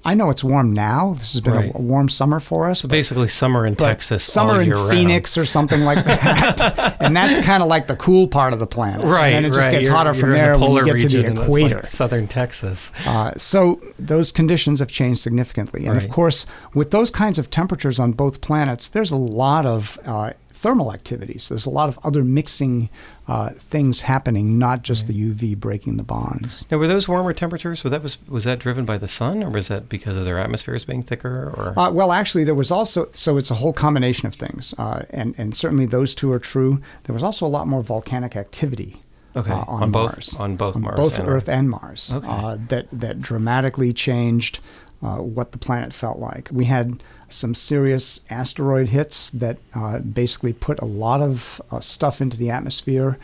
I 0.07 0.13
know 0.13 0.29
it's 0.29 0.43
warm 0.43 0.71
now. 0.71 1.15
This 1.17 1.33
has 1.33 1.41
been 1.41 1.53
Right. 1.53 1.73
a, 1.73 1.77
a 1.79 1.81
warm 1.81 2.09
summer 2.09 2.39
for 2.39 2.69
us. 2.69 2.81
So 2.81 2.87
but- 2.87 2.91
basically, 2.93 3.27
summer 3.27 3.65
in 3.65 3.75
Texas, 3.75 4.23
summer 4.23 4.61
in 4.61 4.67
year 4.67 4.75
round. 4.75 4.91
Phoenix 4.91 5.35
or 5.35 5.45
something 5.45 5.81
like 5.81 6.03
that, 6.05 6.97
and 7.01 7.17
that's 7.17 7.43
kind 7.43 7.63
of 7.63 7.69
like 7.69 7.87
the 7.87 7.95
cool 7.95 8.27
part 8.27 8.53
of 8.53 8.59
the 8.59 8.67
planet. 8.67 9.03
Right, 9.03 9.33
and 9.33 9.47
it 9.47 9.49
just 9.49 9.61
right. 9.61 9.71
gets 9.71 9.85
You're- 9.85 9.95
hotter 9.97 10.11
you're 10.11 10.19
from 10.21 10.29
there 10.33 10.57
the 10.59 10.59
when 10.69 10.85
you 10.85 10.93
get 10.93 11.09
to 11.09 11.21
the 11.23 11.27
it's 11.29 11.37
like 11.39 11.43
equator. 11.47 11.83
southern 11.85 12.27
Texas. 12.27 12.91
Uh, 13.07 13.31
so 13.35 13.81
those 13.97 14.31
conditions 14.31 14.77
have 14.79 14.91
changed 14.91 15.21
significantly, 15.21 15.87
and 15.87 15.95
Right. 15.95 16.03
of 16.05 16.11
course, 16.11 16.45
with 16.75 16.91
those 16.91 17.09
kinds 17.09 17.39
of 17.39 17.49
temperatures 17.49 17.97
on 17.99 18.11
both 18.11 18.41
planets, 18.41 18.87
there's 18.87 19.09
a 19.09 19.15
lot 19.17 19.65
of 19.65 19.97
uh, 20.05 20.33
thermal 20.55 20.93
activities. 20.93 21.49
There's 21.49 21.65
a 21.65 21.69
lot 21.69 21.89
of 21.89 21.99
other 22.03 22.23
mixing 22.23 22.89
uh, 23.27 23.49
things 23.49 24.01
happening, 24.01 24.57
not 24.57 24.81
just 24.83 25.05
the 25.07 25.13
UV 25.13 25.57
breaking 25.57 25.97
the 25.97 26.03
bonds. 26.03 26.65
Now, 26.71 26.77
were 26.77 26.87
those 26.87 27.07
warmer 27.07 27.33
temperatures? 27.33 27.83
Was 27.83 27.91
that 27.91 28.01
was 28.01 28.17
was 28.27 28.45
that 28.45 28.59
driven 28.59 28.85
by 28.85 28.97
the 28.97 29.07
sun, 29.07 29.43
or 29.43 29.49
was 29.49 29.67
that 29.67 29.89
because 29.89 30.17
of 30.17 30.25
their 30.25 30.39
atmospheres 30.39 30.85
being 30.85 31.03
thicker? 31.03 31.53
Or 31.55 31.73
Uh, 31.77 31.91
well, 31.91 32.11
actually, 32.11 32.43
there 32.45 32.55
was 32.55 32.71
also 32.71 33.07
so 33.11 33.37
it's 33.37 33.51
a 33.51 33.55
whole 33.55 33.73
combination 33.73 34.27
of 34.27 34.35
things, 34.35 34.73
uh, 34.77 35.03
and 35.09 35.35
and 35.37 35.55
certainly 35.55 35.85
those 35.85 36.15
two 36.15 36.31
are 36.31 36.39
true. 36.39 36.79
There 37.03 37.13
was 37.13 37.23
also 37.23 37.45
a 37.45 37.51
lot 37.57 37.67
more 37.67 37.81
volcanic 37.83 38.35
activity. 38.35 39.01
Okay, 39.35 39.51
uh, 39.51 39.65
on, 39.67 39.83
on 39.83 39.91
both- 39.91 40.11
Mars, 40.13 40.35
on 40.39 40.55
both 40.55 40.77
Mars 40.77 40.95
both 40.95 41.19
and 41.19 41.27
Earth 41.27 41.43
Earth. 41.43 41.49
and 41.49 41.69
Mars, 41.69 42.13
Okay. 42.15 42.25
uh, 42.29 42.57
that 42.69 42.87
that 42.93 43.19
dramatically 43.21 43.91
changed 43.91 44.59
uh, 45.03 45.17
what 45.17 45.51
the 45.51 45.57
planet 45.57 45.91
felt 45.91 46.19
like. 46.19 46.47
We 46.53 46.65
had 46.65 47.03
some 47.27 47.55
serious 47.55 48.21
asteroid 48.29 48.89
hits 48.89 49.29
that 49.31 49.57
uh, 49.73 49.99
basically 49.99 50.53
put 50.53 50.79
a 50.79 50.85
lot 50.85 51.21
of 51.21 51.61
uh, 51.71 51.79
stuff 51.79 52.21
into 52.21 52.37
the 52.37 52.49
atmosphere. 52.49 53.17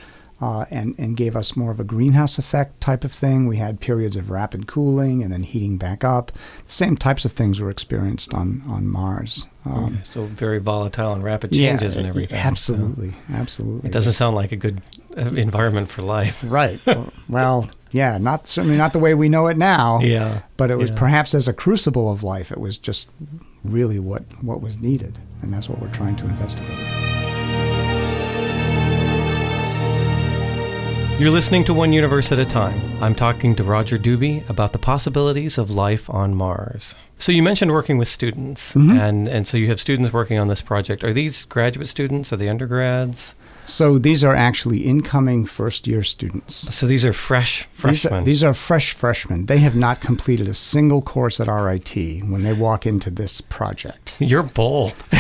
Uh, 0.44 0.66
and, 0.72 0.96
and 0.98 1.16
gave 1.16 1.36
us 1.36 1.56
more 1.56 1.70
of 1.70 1.80
a 1.80 1.84
greenhouse 1.84 2.40
effect 2.40 2.82
type 2.82 3.04
of 3.04 3.12
thing. 3.12 3.46
We 3.46 3.58
had 3.58 3.80
periods 3.80 4.16
of 4.16 4.32
rapid 4.32 4.66
cooling 4.66 5.22
and 5.22 5.32
then 5.32 5.44
heating 5.44 5.78
back 5.78 6.04
up. 6.04 6.32
The 6.66 6.72
same 6.72 6.96
types 6.98 7.26
of 7.26 7.32
things 7.32 7.62
were 7.62 7.70
experienced 7.70 8.34
on, 8.34 8.64
on 8.68 8.88
Mars. 8.90 9.46
Um, 9.68 9.84
Okay, 9.86 9.96
so 10.02 10.24
very 10.26 10.58
volatile 10.58 11.14
and 11.14 11.24
rapid 11.24 11.52
changes 11.54 11.96
and 11.96 12.06
yeah, 12.06 12.10
everything. 12.10 12.40
so 12.40 12.44
Absolutely, 12.48 13.12
absolutely. 13.32 13.90
it 13.90 13.94
doesn't 13.94 14.14
sound 14.14 14.36
like 14.36 14.52
a 14.52 14.56
good 14.56 14.82
uh, 15.16 15.22
environment 15.36 15.90
for 15.90 16.02
life. 16.02 16.44
right. 16.48 16.80
well, 17.30 17.70
yeah, 17.92 18.18
not 18.18 18.48
certainly 18.48 18.78
not 18.78 18.94
the 18.94 19.00
way 19.00 19.14
we 19.14 19.30
know 19.30 19.48
it 19.48 19.58
now. 19.58 20.00
Yeah, 20.02 20.42
But 20.58 20.72
it 20.72 20.76
was 20.78 20.90
yeah. 20.90 20.98
perhaps 20.98 21.34
as 21.34 21.48
a 21.48 21.54
crucible 21.54 22.12
of 22.12 22.24
life, 22.24 22.52
it 22.52 22.60
was 22.60 22.78
just 22.78 23.10
really 23.64 24.00
what, 24.00 24.24
what 24.44 24.62
was 24.62 24.78
needed. 24.78 25.20
And 25.42 25.54
that's 25.54 25.68
what 25.70 25.80
we're 25.82 25.92
trying 25.92 26.16
to 26.18 26.26
investigate. 26.26 26.78
You're 31.20 31.30
listening 31.30 31.64
to 31.66 31.74
One 31.76 31.94
Universe 31.94 32.32
at 32.32 32.40
a 32.40 32.46
Time. 32.46 32.82
I'm 33.00 33.14
talking 33.14 33.56
to 33.56 33.64
Roger 33.64 34.00
Dube 34.00 34.50
about 34.50 34.72
the 34.72 34.80
possibilities 34.80 35.60
of 35.60 35.70
life 35.70 36.10
on 36.10 36.34
Mars. 36.34 36.96
So 37.20 37.32
you 37.32 37.44
mentioned 37.44 37.70
working 37.72 38.00
with 38.00 38.08
students, 38.08 38.74
Mhm. 38.74 39.00
and, 39.00 39.28
and 39.28 39.48
so 39.48 39.56
you 39.58 39.68
have 39.68 39.80
students 39.80 40.12
working 40.12 40.40
on 40.40 40.48
this 40.48 40.62
project. 40.64 41.04
Are 41.04 41.14
these 41.14 41.46
graduate 41.46 41.88
students? 41.88 42.34
Are 42.34 42.38
they 42.38 42.50
undergrads? 42.50 43.36
So 43.66 43.98
these 43.98 44.24
are 44.24 44.36
actually 44.36 44.80
incoming 44.80 45.46
first 45.46 45.88
year 45.88 46.04
students. 46.04 46.56
So 46.76 46.86
these 46.88 47.06
are 47.06 47.14
fresh 47.14 47.68
These 47.68 48.06
are, 48.06 48.10
freshmen. 48.10 48.24
these 48.26 48.44
are 48.44 48.54
fresh 48.54 48.94
freshmen. 48.94 49.46
They 49.46 49.60
have 49.60 49.76
not 49.76 50.02
completed 50.02 50.48
a 50.48 50.54
single 50.54 51.02
course 51.02 51.40
at 51.40 51.48
RIT 51.48 51.96
when 52.26 52.44
they 52.44 52.54
walk 52.54 52.86
into 52.86 53.10
this 53.10 53.40
project. 53.42 54.18
You're 54.22 54.44
bold. 54.44 54.96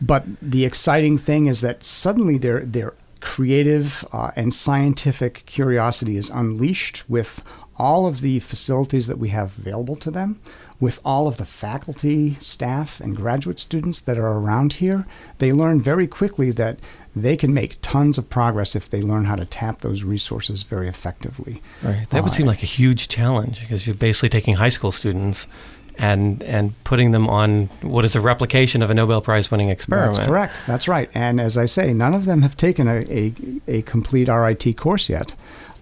But 0.00 0.24
the 0.40 0.64
exciting 0.64 1.18
thing 1.18 1.46
is 1.46 1.60
that 1.60 1.84
suddenly 1.84 2.38
their 2.38 2.64
their 2.64 2.94
creative 3.20 4.04
uh, 4.12 4.30
and 4.34 4.54
scientific 4.54 5.44
curiosity 5.44 6.16
is 6.16 6.30
unleashed 6.30 7.04
with 7.08 7.44
all 7.76 8.06
of 8.06 8.22
the 8.22 8.40
facilities 8.40 9.06
that 9.08 9.18
we 9.18 9.28
have 9.28 9.58
available 9.58 9.96
to 9.96 10.10
them, 10.10 10.40
with 10.80 10.98
all 11.04 11.28
of 11.28 11.36
the 11.36 11.44
faculty, 11.44 12.34
staff, 12.40 13.00
and 13.00 13.14
graduate 13.14 13.60
students 13.60 14.00
that 14.00 14.18
are 14.18 14.32
around 14.38 14.74
here. 14.74 15.06
They 15.38 15.52
learn 15.52 15.80
very 15.82 16.06
quickly 16.06 16.50
that 16.52 16.78
they 17.14 17.36
can 17.36 17.52
make 17.52 17.76
tons 17.82 18.16
of 18.16 18.30
progress 18.30 18.74
if 18.74 18.88
they 18.88 19.02
learn 19.02 19.26
how 19.26 19.36
to 19.36 19.44
tap 19.44 19.82
those 19.82 20.02
resources 20.04 20.62
very 20.62 20.88
effectively. 20.88 21.60
Right. 21.82 22.08
That 22.10 22.22
would 22.22 22.32
Uh, 22.32 22.34
seem 22.34 22.46
like 22.46 22.62
a 22.62 22.66
huge 22.66 23.08
challenge 23.08 23.60
because 23.60 23.86
you're 23.86 23.94
basically 23.94 24.30
taking 24.30 24.54
high 24.56 24.70
school 24.70 24.90
students 24.92 25.46
and 25.98 26.42
and 26.44 26.72
putting 26.84 27.10
them 27.12 27.28
on 27.28 27.66
what 27.82 28.06
is 28.06 28.16
a 28.16 28.20
replication 28.22 28.80
of 28.80 28.88
a 28.88 28.94
Nobel 28.94 29.20
Prize 29.20 29.50
winning 29.50 29.68
experiment. 29.68 30.14
That's 30.16 30.26
correct. 30.26 30.62
That's 30.66 30.88
right. 30.88 31.10
And 31.12 31.38
as 31.40 31.58
I 31.58 31.66
say, 31.66 31.92
none 31.92 32.14
of 32.14 32.24
them 32.24 32.40
have 32.40 32.56
taken 32.56 32.88
a, 32.88 33.04
a, 33.10 33.32
a 33.68 33.82
complete 33.82 34.28
RIT 34.28 34.76
course 34.78 35.10
yet. 35.10 35.34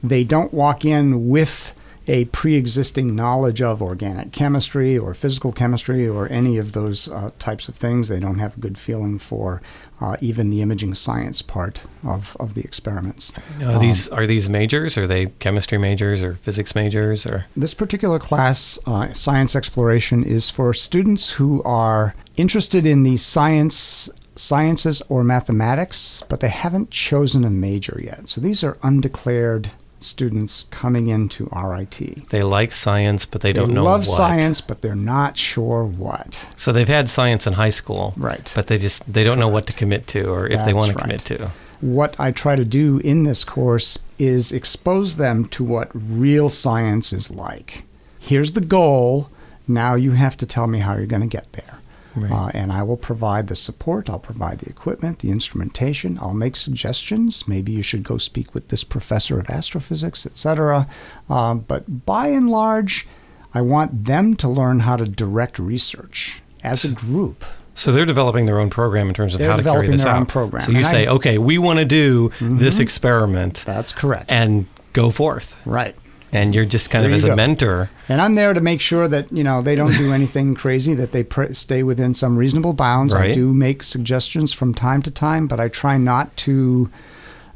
They 0.02 0.24
don't 0.24 0.52
walk 0.52 0.84
in 0.84 1.28
with 1.28 1.72
a 2.08 2.24
pre 2.26 2.56
existing 2.56 3.14
knowledge 3.14 3.60
of 3.60 3.82
organic 3.82 4.32
chemistry 4.32 4.98
or 4.98 5.12
physical 5.14 5.52
chemistry 5.52 6.08
or 6.08 6.28
any 6.32 6.56
of 6.56 6.72
those 6.72 7.08
uh, 7.10 7.30
types 7.38 7.68
of 7.68 7.76
things. 7.76 8.08
They 8.08 8.18
don't 8.18 8.38
have 8.38 8.56
a 8.56 8.60
good 8.60 8.78
feeling 8.78 9.18
for 9.18 9.60
uh, 10.00 10.16
even 10.20 10.48
the 10.48 10.62
imaging 10.62 10.94
science 10.94 11.42
part 11.42 11.82
of, 12.06 12.36
of 12.40 12.54
the 12.54 12.62
experiments. 12.62 13.32
Are 13.60 13.74
Um, 13.74 13.80
these 13.80 14.08
are 14.08 14.26
these 14.26 14.48
majors? 14.48 14.96
Are 14.96 15.06
they 15.06 15.26
chemistry 15.26 15.76
majors 15.76 16.22
or 16.22 16.34
physics 16.34 16.74
majors 16.74 17.26
or 17.26 17.46
This 17.56 17.74
particular 17.74 18.18
class, 18.18 18.78
uh, 18.86 19.12
Science 19.12 19.54
Exploration, 19.54 20.24
is 20.24 20.50
for 20.50 20.72
students 20.72 21.32
who 21.32 21.62
are 21.64 22.14
interested 22.36 22.86
in 22.86 23.02
the 23.02 23.16
science, 23.18 24.08
sciences 24.36 25.02
or 25.08 25.24
mathematics, 25.24 26.22
but 26.28 26.40
they 26.40 26.48
haven't 26.48 26.90
chosen 26.90 27.44
a 27.44 27.50
major 27.50 28.00
yet. 28.02 28.28
So 28.28 28.40
these 28.40 28.64
are 28.64 28.78
undeclared 28.82 29.70
students 30.00 30.64
coming 30.64 31.08
into 31.08 31.48
RIT. 31.54 32.28
they 32.28 32.42
like 32.42 32.72
science 32.72 33.26
but 33.26 33.40
they 33.40 33.52
don't 33.52 33.70
know 33.74 33.82
they 33.82 33.90
love 33.90 34.00
what? 34.06 34.16
science, 34.16 34.60
but 34.60 34.80
they're 34.82 34.94
not 34.94 35.36
sure 35.36 35.84
what. 35.84 36.46
So 36.56 36.72
they've 36.72 36.88
had 36.88 37.08
science 37.08 37.46
in 37.46 37.54
high 37.54 37.70
school, 37.70 38.14
Right. 38.16 38.50
But 38.54 38.66
they 38.68 38.78
just 38.78 39.12
they 39.12 39.24
don't 39.24 39.38
know 39.38 39.48
what 39.48 39.66
to 39.66 39.72
commit 39.72 40.06
to 40.08 40.30
or 40.30 40.46
if 40.46 40.64
they 40.64 40.72
want 40.72 40.90
to 40.90 40.94
right. 40.96 41.02
commit 41.02 41.20
to. 41.22 41.50
What 41.80 42.18
I 42.18 42.32
try 42.32 42.56
to 42.56 42.64
do 42.64 42.98
in 42.98 43.22
this 43.24 43.44
course 43.44 43.98
is 44.18 44.52
expose 44.52 45.16
them 45.16 45.46
to 45.48 45.62
what 45.64 45.90
real 45.92 46.48
science 46.48 47.12
is 47.12 47.30
like. 47.30 47.84
Here's 48.18 48.52
the 48.52 48.60
goal. 48.60 49.30
Now 49.68 49.94
you 49.94 50.12
have 50.12 50.36
to 50.38 50.46
tell 50.46 50.66
me 50.66 50.80
how 50.80 50.94
you're 50.96 51.06
going 51.06 51.22
to 51.22 51.28
get 51.28 51.52
there. 51.52 51.78
Right. 52.22 52.32
Uh, 52.32 52.50
and 52.54 52.72
I 52.72 52.82
will 52.82 52.96
provide 52.96 53.48
the 53.48 53.56
support, 53.56 54.08
I'll 54.10 54.18
provide 54.18 54.58
the 54.60 54.68
equipment, 54.70 55.20
the 55.20 55.30
instrumentation, 55.30 56.18
I'll 56.20 56.34
make 56.34 56.56
suggestions. 56.56 57.46
Maybe 57.48 57.72
you 57.72 57.82
should 57.82 58.02
go 58.02 58.18
speak 58.18 58.54
with 58.54 58.68
this 58.68 58.84
professor 58.84 59.38
of 59.40 59.48
astrophysics, 59.50 60.26
etc. 60.26 60.86
Um, 61.28 61.60
but 61.68 62.06
by 62.06 62.28
and 62.28 62.48
large, 62.50 63.06
I 63.54 63.60
want 63.62 64.04
them 64.04 64.34
to 64.36 64.48
learn 64.48 64.80
how 64.80 64.96
to 64.96 65.04
direct 65.04 65.58
research 65.58 66.42
as 66.62 66.84
a 66.84 66.92
group. 66.92 67.44
So 67.74 67.92
they're 67.92 68.04
developing 68.04 68.46
their 68.46 68.58
own 68.58 68.70
program 68.70 69.06
in 69.08 69.14
terms 69.14 69.34
of 69.34 69.38
They're 69.38 69.50
how 69.50 69.56
to 69.56 69.62
carry 69.62 69.86
this 69.86 70.04
out. 70.04 70.26
program. 70.28 70.62
So 70.64 70.72
you 70.72 70.78
And 70.78 70.86
I- 70.86 70.90
say, 70.90 71.06
okay, 71.06 71.38
we 71.38 71.58
want 71.58 71.78
to 71.78 71.84
do 71.84 72.32
this 72.40 72.80
experiment 72.80 73.62
That's 73.64 73.92
correct. 73.92 74.26
and 74.28 74.66
go 74.92 75.10
forth. 75.10 75.54
right. 75.64 75.94
And 76.32 76.54
you're 76.54 76.64
just 76.64 76.90
kind 76.90 77.04
There 77.04 77.10
of 77.10 77.16
as 77.16 77.24
you 77.24 77.32
a 77.32 77.36
mentor. 77.36 77.90
And 78.08 78.20
I'm 78.20 78.34
there 78.34 78.52
to 78.52 78.60
make 78.60 78.80
sure 78.80 79.08
that 79.08 79.32
you 79.32 79.42
know 79.44 79.62
they 79.62 79.74
don't 79.74 79.96
do 79.96 80.12
anything 80.18 80.54
crazy, 80.54 80.94
that 80.94 81.12
they 81.12 81.24
pr- 81.24 81.52
stay 81.52 81.82
within 81.82 82.14
some 82.14 82.36
reasonable 82.36 82.74
bounds. 82.74 83.14
I 83.14 83.32
do 83.32 83.54
make 83.54 83.82
suggestions 83.82 84.52
from 84.52 84.74
time 84.74 85.02
to 85.02 85.10
time, 85.10 85.46
but 85.46 85.60
I 85.60 85.68
try 85.68 85.96
not 85.96 86.36
to 86.38 86.90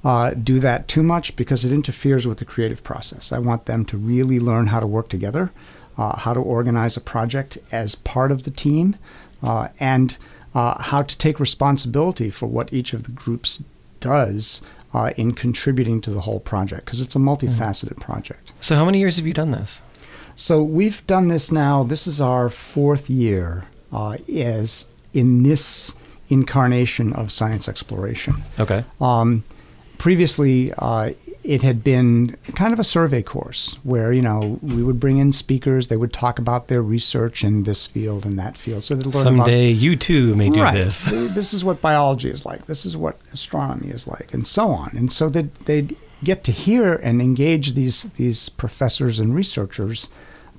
uh, 0.05 0.35
do 0.35 0.59
that 0.61 0.89
too 0.89 1.03
much 1.03 1.37
because 1.37 1.65
it 1.65 1.73
interferes 1.73 2.27
with 2.27 2.39
the 2.39 2.45
creative 2.45 2.83
process. 2.83 3.33
I 3.33 3.39
want 3.39 3.67
them 3.67 3.85
to 3.87 3.97
really 3.97 4.41
learn 4.41 4.69
how 4.69 4.81
to 4.81 4.87
work 4.87 5.09
together, 5.09 5.53
uh, 5.97 6.17
how 6.17 6.35
to 6.35 6.41
organize 6.41 6.97
a 6.97 7.01
project 7.01 7.59
as 7.71 7.95
part 7.95 8.33
of 8.33 8.43
the 8.43 8.51
team, 8.51 8.97
uh, 9.43 9.69
and 9.79 10.17
uh, 10.55 10.83
how 10.83 11.03
to 11.03 11.17
take 11.17 11.39
responsibility 11.39 12.31
for 12.31 12.47
what 12.47 12.73
each 12.73 12.93
of 12.93 13.05
the 13.05 13.13
groups 13.13 13.63
does 14.01 14.63
uh, 14.95 15.13
in 15.17 15.33
contributing 15.33 16.01
to 16.03 16.11
the 16.11 16.21
whole 16.21 16.41
project 16.41 16.85
because 16.85 17.01
it's 17.01 17.17
a 17.17 17.19
multifaceted 17.19 17.99
project. 18.01 18.53
So 18.61 18.77
how 18.77 18.85
many 18.85 18.99
years 18.99 19.17
have 19.17 19.27
you 19.27 19.33
done 19.33 19.51
this? 19.51 19.83
So 20.37 20.63
we've 20.63 21.07
done 21.07 21.29
this 21.29 21.53
now. 21.53 21.83
This 21.83 22.07
is 22.07 22.21
our 22.21 22.49
fourth 22.49 23.11
year 23.11 23.65
uh, 23.93 24.17
as 24.35 24.93
in 25.13 25.43
this 25.43 25.97
incarnation 26.29 27.13
of 27.13 27.31
science 27.31 27.69
exploration. 27.69 28.35
Okay. 28.59 28.85
Um, 29.01 29.45
previously, 29.99 30.73
uh, 30.79 31.11
it 31.45 31.63
had 31.63 31.83
been 31.83 32.37
kind 32.55 32.73
of 32.73 32.79
a 32.79 32.85
survey 32.85 33.23
course 33.23 33.75
where 33.83 34.13
you 34.13 34.23
know 34.23 34.59
we 34.63 34.83
would 34.83 35.01
bring 35.01 35.19
in 35.19 35.33
speakers. 35.33 35.89
They 35.89 35.97
would 35.97 36.13
talk 36.13 36.39
about 36.39 36.69
their 36.69 36.83
research 36.83 37.45
in 37.45 37.65
this 37.65 37.87
field 37.87 38.25
and 38.25 38.39
that 38.39 38.57
field. 38.57 38.85
So 38.85 38.95
they'd 38.95 39.07
learn 39.07 39.27
about 39.35 39.47
Someday 39.47 39.71
you 39.71 39.97
too 39.97 40.35
may 40.35 40.51
do 40.51 40.63
right. 40.63 40.75
this. 40.75 41.05
this 41.05 41.53
is 41.53 41.65
what 41.65 41.83
biology 41.83 42.31
is 42.31 42.47
like. 42.47 42.67
This 42.67 42.87
is 42.87 42.97
what 42.97 43.19
astronomy 43.33 43.89
is 43.89 44.07
like, 44.07 44.33
and 44.33 44.47
so 44.47 44.69
on. 44.69 44.91
And 44.97 45.13
so 45.13 45.29
they'd, 45.29 45.55
they'd 45.67 45.97
get 46.23 46.45
to 46.45 46.53
hear 46.53 46.95
and 46.95 47.21
engage 47.21 47.75
these 47.75 48.05
these 48.15 48.49
professors 48.49 49.19
and 49.19 49.35
researchers 49.35 50.11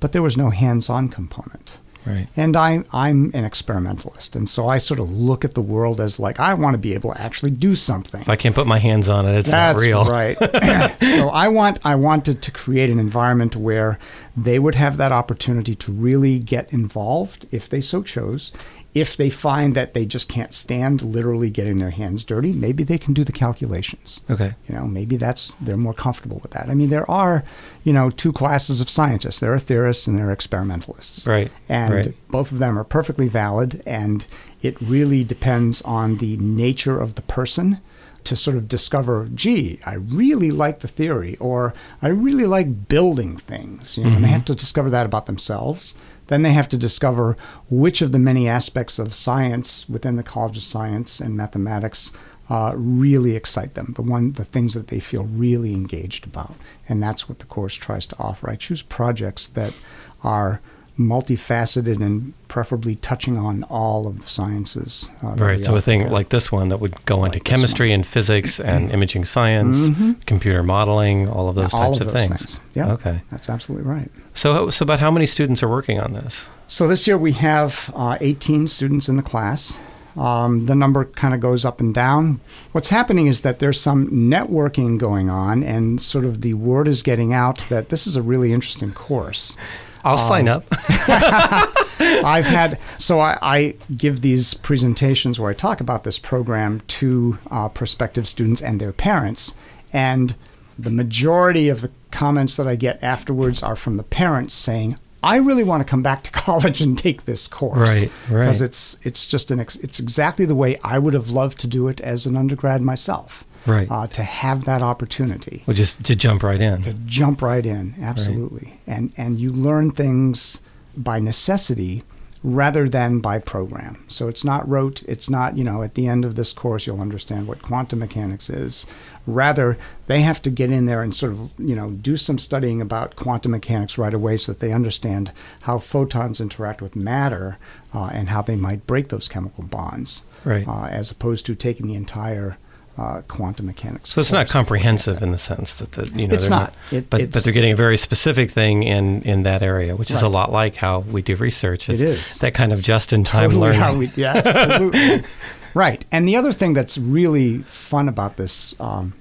but 0.04 0.12
there 0.12 0.22
was 0.22 0.36
no 0.36 0.50
hands-on 0.50 1.08
component. 1.08 1.80
Right. 2.06 2.28
And 2.36 2.56
I, 2.56 2.84
I'm 2.92 3.32
an 3.34 3.46
experimentalist, 3.46 4.36
and 4.36 4.50
so 4.50 4.68
I 4.68 4.78
sort 4.78 5.00
of 5.00 5.10
look 5.10 5.46
at 5.46 5.54
the 5.54 5.62
world 5.62 6.02
as 6.02 6.20
like 6.20 6.40
I 6.40 6.54
want 6.54 6.74
to 6.74 6.78
be 6.78 6.94
able 6.94 7.14
to 7.14 7.22
actually 7.22 7.52
do 7.52 7.76
something. 7.76 8.22
If 8.22 8.30
I 8.30 8.36
can't 8.36 8.56
put 8.56 8.68
my 8.68 8.80
hands 8.80 9.10
on 9.10 9.26
it, 9.26 9.36
it's 9.36 9.52
That's 9.52 9.82
not 9.82 9.86
real. 9.86 10.06
right. 10.06 10.38
so 11.02 11.30
I 11.30 11.48
want 11.48 11.80
I 11.86 11.96
wanted 11.96 12.42
to 12.42 12.52
create 12.52 12.90
an 12.90 13.00
environment 13.00 13.56
where 13.56 14.00
they 14.36 14.58
would 14.58 14.76
have 14.76 14.98
that 14.98 15.12
opportunity 15.12 15.76
to 15.76 15.92
really 15.92 16.40
get 16.40 16.72
involved 16.74 17.46
if 17.52 17.70
they 17.70 17.82
so 17.82 18.02
chose. 18.02 18.52
If 18.94 19.18
they 19.18 19.30
find 19.30 19.76
that 19.76 19.94
they 19.94 20.06
just 20.06 20.30
can't 20.30 20.54
stand 20.54 21.02
literally 21.02 21.50
getting 21.50 21.78
their 21.78 21.90
hands 21.90 22.24
dirty, 22.24 22.52
maybe 22.52 22.84
they 22.84 23.00
can 23.00 23.14
do 23.14 23.24
the 23.24 23.32
calculations. 23.32 24.22
Okay. 24.30 24.54
You 24.68 24.76
know, 24.76 24.86
maybe 24.86 25.18
that's 25.18 25.56
they're 25.56 25.78
more 25.78 25.96
comfortable 25.96 26.40
with 26.42 26.52
that. 26.52 26.70
I 26.70 26.76
mean, 26.76 26.90
there 26.90 27.10
are, 27.10 27.44
you 27.84 27.94
know, 27.94 28.12
two 28.12 28.32
classes 28.32 28.82
of 28.82 28.90
scientists. 28.90 29.40
There 29.40 29.54
are 29.54 29.60
theorists 29.60 30.06
and 30.06 30.18
there 30.18 30.30
are 30.30 30.32
experimentalists. 30.32 31.28
Right. 31.28 31.52
And 31.70 31.94
right. 31.94 32.14
both 32.30 32.52
of 32.52 32.60
them 32.60 32.78
are 32.78 32.84
perfectly 32.84 33.28
valid 33.28 33.82
and 33.86 34.26
it 34.62 34.80
really 34.80 35.24
depends 35.24 35.82
on 35.82 36.18
the 36.18 36.38
nature 36.38 37.00
of 37.00 37.16
the 37.16 37.22
person 37.24 37.82
to 38.26 38.36
sort 38.36 38.58
of 38.58 38.68
discover, 38.68 39.30
gee, 39.34 39.80
I 39.86 39.96
really 39.96 40.52
like 40.52 40.80
the 40.80 40.88
theory, 40.88 41.38
or 41.40 41.74
I 42.02 42.10
really 42.10 42.46
like 42.46 42.88
building 42.88 43.38
things. 43.38 43.98
You 43.98 44.06
know, 44.06 44.16
and 44.16 44.24
they 44.24 44.30
have 44.30 44.46
to 44.46 44.56
discover 44.56 44.90
that 44.90 45.06
about 45.06 45.26
themselves. 45.26 45.96
Then 46.28 46.42
they 46.42 46.54
have 46.54 46.70
to 46.70 46.78
discover 46.78 47.36
which 47.70 48.02
of 48.02 48.12
the 48.12 48.20
many 48.20 48.48
aspects 48.48 48.98
of 49.00 49.14
science 49.14 49.90
within 49.90 50.16
the 50.16 50.24
College 50.24 50.58
of 50.58 50.64
Science 50.64 51.20
and 51.20 51.36
mathematics 51.36 52.12
uh, 52.50 52.74
really 52.76 53.36
excite 53.36 53.74
them. 53.74 53.94
The 53.96 54.02
one, 54.02 54.34
the 54.34 54.46
things 54.46 54.74
that 54.74 54.88
they 54.88 55.00
feel 55.00 55.24
really 55.26 55.74
engaged 55.74 56.26
about, 56.26 56.56
and 56.88 57.02
that's 57.02 57.28
what 57.28 57.40
the 57.40 57.46
course 57.46 57.76
tries 57.76 58.06
to 58.08 58.20
offer. 58.20 58.50
I 58.50 58.56
choose 58.56 58.82
projects 58.82 59.48
that 59.50 59.76
are 60.24 60.62
multifaceted 61.00 62.02
and 62.02 62.34
preferably 62.48 62.96
touching 62.96 63.38
on 63.38 63.64
all 63.64 64.08
of 64.08 64.20
the 64.22 64.28
sciences. 64.28 65.10
Uh, 65.24 65.36
Right. 65.36 65.60
So 65.64 65.76
a 65.76 65.82
thing 65.82 66.00
there. 66.02 66.10
like 66.10 66.30
this 66.30 66.52
one 66.52 66.70
that 66.70 66.78
would 66.80 67.04
go 67.06 67.26
into 67.26 67.38
Like 67.40 67.44
this 67.46 67.54
chemistry 67.56 67.92
and 67.92 68.06
physics 68.06 68.60
and 68.60 68.92
imaging 68.92 69.26
science, 69.26 69.90
computer 70.26 70.62
modeling, 70.64 71.28
all 71.28 71.50
of 71.50 71.56
those 71.56 71.72
Mm-hmm. 71.72 71.78
all 71.84 71.92
types 71.94 72.02
of 72.02 72.08
of, 72.08 72.14
those 72.14 72.28
things. 72.28 72.58
things. 72.60 72.76
Yeah, 72.76 72.92
Okay. 72.94 73.22
that's 73.32 73.50
absolutely 73.50 73.90
right. 73.90 74.10
So, 74.34 74.70
so 74.70 74.84
about 74.84 75.00
how 75.00 75.10
many 75.12 75.26
students 75.26 75.64
are 75.64 75.70
working 75.70 76.00
on 76.00 76.14
this? 76.14 76.50
So 76.68 76.88
this 76.88 77.08
year 77.08 77.18
we 77.18 77.32
have 77.34 77.92
uh, 77.96 78.18
18 78.22 78.68
students 78.68 79.10
in 79.10 79.16
the 79.18 79.24
class. 79.24 79.80
Um, 80.16 80.68
the 80.68 80.76
number 80.76 81.06
kind 81.06 81.34
of 81.34 81.40
goes 81.40 81.66
up 81.66 81.80
and 81.80 81.92
down. 81.92 82.40
What's 82.72 82.90
happening 82.90 83.26
is 83.26 83.42
that 83.42 83.58
there's 83.58 83.82
some 83.82 84.08
networking 84.10 85.00
going 85.00 85.32
on, 85.32 85.64
and 85.64 86.00
sort 86.00 86.24
of 86.26 86.42
the 86.42 86.54
word 86.54 86.88
is 86.88 87.02
getting 87.02 87.34
out 87.34 87.58
that 87.70 87.90
this 87.90 88.06
is 88.06 88.16
a 88.16 88.22
really 88.22 88.54
interesting 88.54 88.92
course. 88.94 89.58
I'll 90.04 90.18
sign 90.18 90.48
Um, 90.48 90.58
up. 90.58 90.66
I've 92.26 92.46
had 92.46 92.80
so 92.98 93.20
I, 93.20 93.38
I 93.42 93.76
give 93.96 94.22
these 94.22 94.54
presentations 94.54 95.40
where 95.40 95.50
I 95.50 95.54
talk 95.54 95.80
about 95.82 96.04
this 96.04 96.20
program 96.20 96.82
to 97.00 97.38
uh, 97.50 97.70
prospective 97.70 98.28
students 98.28 98.62
and 98.62 98.80
their 98.80 98.92
parents, 98.94 99.58
and 99.94 100.36
the 100.78 100.92
majority 100.92 101.70
of 101.70 101.82
the 101.82 101.92
comments 102.12 102.58
that 102.58 102.68
I 102.68 102.76
get 102.76 103.02
afterwards 103.04 103.64
are 103.64 103.76
from 103.76 103.98
the 103.98 104.04
parents 104.04 104.54
saying, 104.54 104.98
"I 105.22 105.38
really 105.38 105.64
want 105.64 105.82
to 105.82 105.90
come 105.90 106.04
back 106.04 106.24
to 106.24 106.32
college 106.46 106.82
and 106.82 106.98
take 106.98 107.24
this 107.26 107.48
course." 107.48 108.02
Right, 108.02 108.12
right. 108.30 108.40
Because 108.42 108.62
it's 108.62 108.98
it's 109.06 109.26
just 109.26 109.52
an 109.52 109.60
ex- 109.60 109.78
it's 109.78 110.00
exactly 110.00 110.46
the 110.46 110.56
way 110.56 110.78
I 110.84 111.00
would 111.00 111.14
have 111.14 111.30
loved 111.30 111.60
to 111.62 111.68
do 111.68 111.88
it 111.88 112.02
as 112.02 112.26
an 112.26 112.36
undergrad 112.36 112.82
myself. 112.82 113.46
Right. 113.66 113.88
Uh, 113.90 114.08
to 114.08 114.24
have 114.24 114.66
that 114.66 114.82
opportunity. 114.82 115.64
Well, 115.66 115.76
just 115.76 116.04
to 116.06 116.16
jump 116.16 116.44
right 116.44 116.62
in. 116.62 116.82
to 116.82 116.94
jump 117.06 117.42
right 117.42 117.66
in. 117.66 117.94
Absolutely. 118.02 118.80
And 118.88 119.14
and 119.18 119.40
you 119.40 119.50
learn 119.50 119.92
things 119.92 120.62
by 120.98 121.20
necessity 121.20 122.04
rather 122.46 122.90
than 122.90 123.20
by 123.20 123.40
program. 123.40 124.04
So 124.10 124.28
it's 124.28 124.44
not 124.44 124.68
rote. 124.68 125.02
It's 125.04 125.30
not 125.30 125.58
you 125.58 125.64
know 125.64 125.82
at 125.82 125.94
the 125.96 126.08
end 126.08 126.26
of 126.26 126.36
this 126.36 126.52
course 126.52 126.86
you'll 126.86 127.00
understand 127.00 127.48
what 127.48 127.62
quantum 127.62 128.00
mechanics 128.00 128.50
is. 128.50 128.86
Rather 129.26 129.78
they 130.08 130.20
have 130.22 130.42
to 130.42 130.50
get 130.50 130.70
in 130.70 130.86
there 130.86 131.02
and 131.02 131.16
sort 131.16 131.32
of 131.32 131.52
you 131.58 131.74
know 131.74 131.92
do 131.92 132.18
some 132.18 132.38
studying 132.38 132.82
about 132.82 133.16
quantum 133.16 133.52
mechanics 133.52 133.98
right 133.98 134.14
away 134.14 134.36
so 134.36 134.52
that 134.52 134.60
they 134.60 134.74
understand 134.74 135.32
how 135.62 135.78
photons 135.78 136.42
interact 136.42 136.82
with 136.82 136.98
matter 136.98 137.58
uh, 137.94 138.10
and 138.14 138.28
how 138.28 138.42
they 138.42 138.58
might 138.58 138.86
break 138.86 139.08
those 139.08 139.30
chemical 139.30 139.64
bonds 139.64 140.26
Right. 140.44 140.68
uh, 140.68 140.88
as 140.88 141.10
opposed 141.12 141.46
to 141.46 141.56
taking 141.56 141.88
the 141.88 141.96
entire 141.96 142.58
uh, 142.98 143.22
quantum 143.28 143.66
mechanics 143.66 144.10
So 144.12 144.22
it's 144.22 144.32
not 144.32 144.46
course. 144.46 144.52
comprehensive 144.52 145.22
in 145.24 145.32
the 145.32 145.38
sense 145.38 145.74
that 145.76 145.94
the 145.94 146.06
you 146.16 146.28
know 146.28 146.36
It's 146.36 146.48
they're 146.48 146.60
not. 146.60 146.74
It- 146.92 147.10
but 147.10 147.22
it's- 147.22 147.34
but 147.34 147.44
they're 147.44 147.54
getting 147.54 147.74
a 147.74 147.76
very 147.76 147.98
specific 147.98 148.52
thing 148.52 148.84
in 148.84 149.22
in 149.24 149.44
that 149.44 149.64
area, 149.64 149.96
which 149.96 150.12
is 150.12 150.22
a 150.22 150.30
lot 150.30 150.52
like 150.52 150.76
how 150.76 151.00
we 151.00 151.22
do 151.22 151.36
research. 151.36 151.90
It 151.90 152.00
It's 152.02 152.38
that 152.40 152.54
kind 152.54 152.72
of 152.72 152.82
just 152.82 153.12
in 153.14 153.24
time 153.24 153.50
totally 153.50 153.62
learning. 153.62 153.80
how 153.82 153.96
we- 153.98 154.10
yeah, 154.16 154.34
absolutely. 154.46 155.24
right. 155.74 156.06
And 156.12 156.28
the 156.28 156.36
other 156.36 156.52
thing 156.52 156.74
that's 156.74 156.98
really 156.98 157.60
fun 157.60 158.08
about 158.08 158.38
this 158.38 158.76
um, 158.80 159.14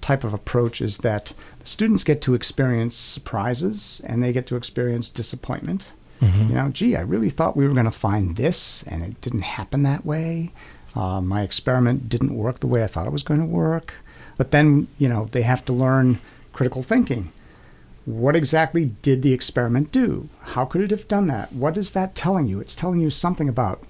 type 0.00 0.24
of 0.24 0.34
approach 0.34 0.80
is 0.80 0.98
that 0.98 1.32
the 1.60 1.66
students 1.66 2.02
get 2.04 2.20
to 2.22 2.34
experience 2.34 2.96
surprises 2.96 4.00
and 4.06 4.22
they 4.22 4.32
get 4.32 4.46
to 4.48 4.56
experience 4.56 5.08
disappointment. 5.08 5.92
Mm-hmm. 6.20 6.48
You 6.48 6.54
know, 6.54 6.68
gee, 6.68 6.96
I 6.96 7.00
really 7.00 7.30
thought 7.30 7.56
we 7.56 7.66
were 7.66 7.72
going 7.74 7.86
to 7.86 7.90
find 7.90 8.36
this, 8.36 8.82
and 8.82 9.02
it 9.02 9.20
didn't 9.22 9.42
happen 9.42 9.84
that 9.84 10.04
way. 10.04 10.50
Uh, 10.94 11.20
my 11.20 11.42
experiment 11.42 12.08
didn't 12.08 12.34
work 12.34 12.60
the 12.60 12.66
way 12.66 12.82
I 12.82 12.86
thought 12.86 13.06
it 13.06 13.12
was 13.12 13.22
going 13.22 13.40
to 13.40 13.46
work. 13.46 13.94
But 14.36 14.50
then, 14.50 14.88
you 14.98 15.08
know, 15.08 15.26
they 15.26 15.42
have 15.42 15.64
to 15.66 15.72
learn 15.72 16.18
critical 16.52 16.82
thinking. 16.82 17.32
What 18.06 18.34
exactly 18.34 18.86
did 19.02 19.22
the 19.22 19.32
experiment 19.32 19.92
do? 19.92 20.28
How 20.42 20.64
could 20.64 20.80
it 20.80 20.90
have 20.90 21.06
done 21.06 21.26
that? 21.26 21.52
What 21.52 21.76
is 21.76 21.92
that 21.92 22.14
telling 22.14 22.46
you? 22.46 22.60
It's 22.60 22.74
telling 22.74 23.00
you 23.00 23.10
something 23.10 23.48
about 23.48 23.82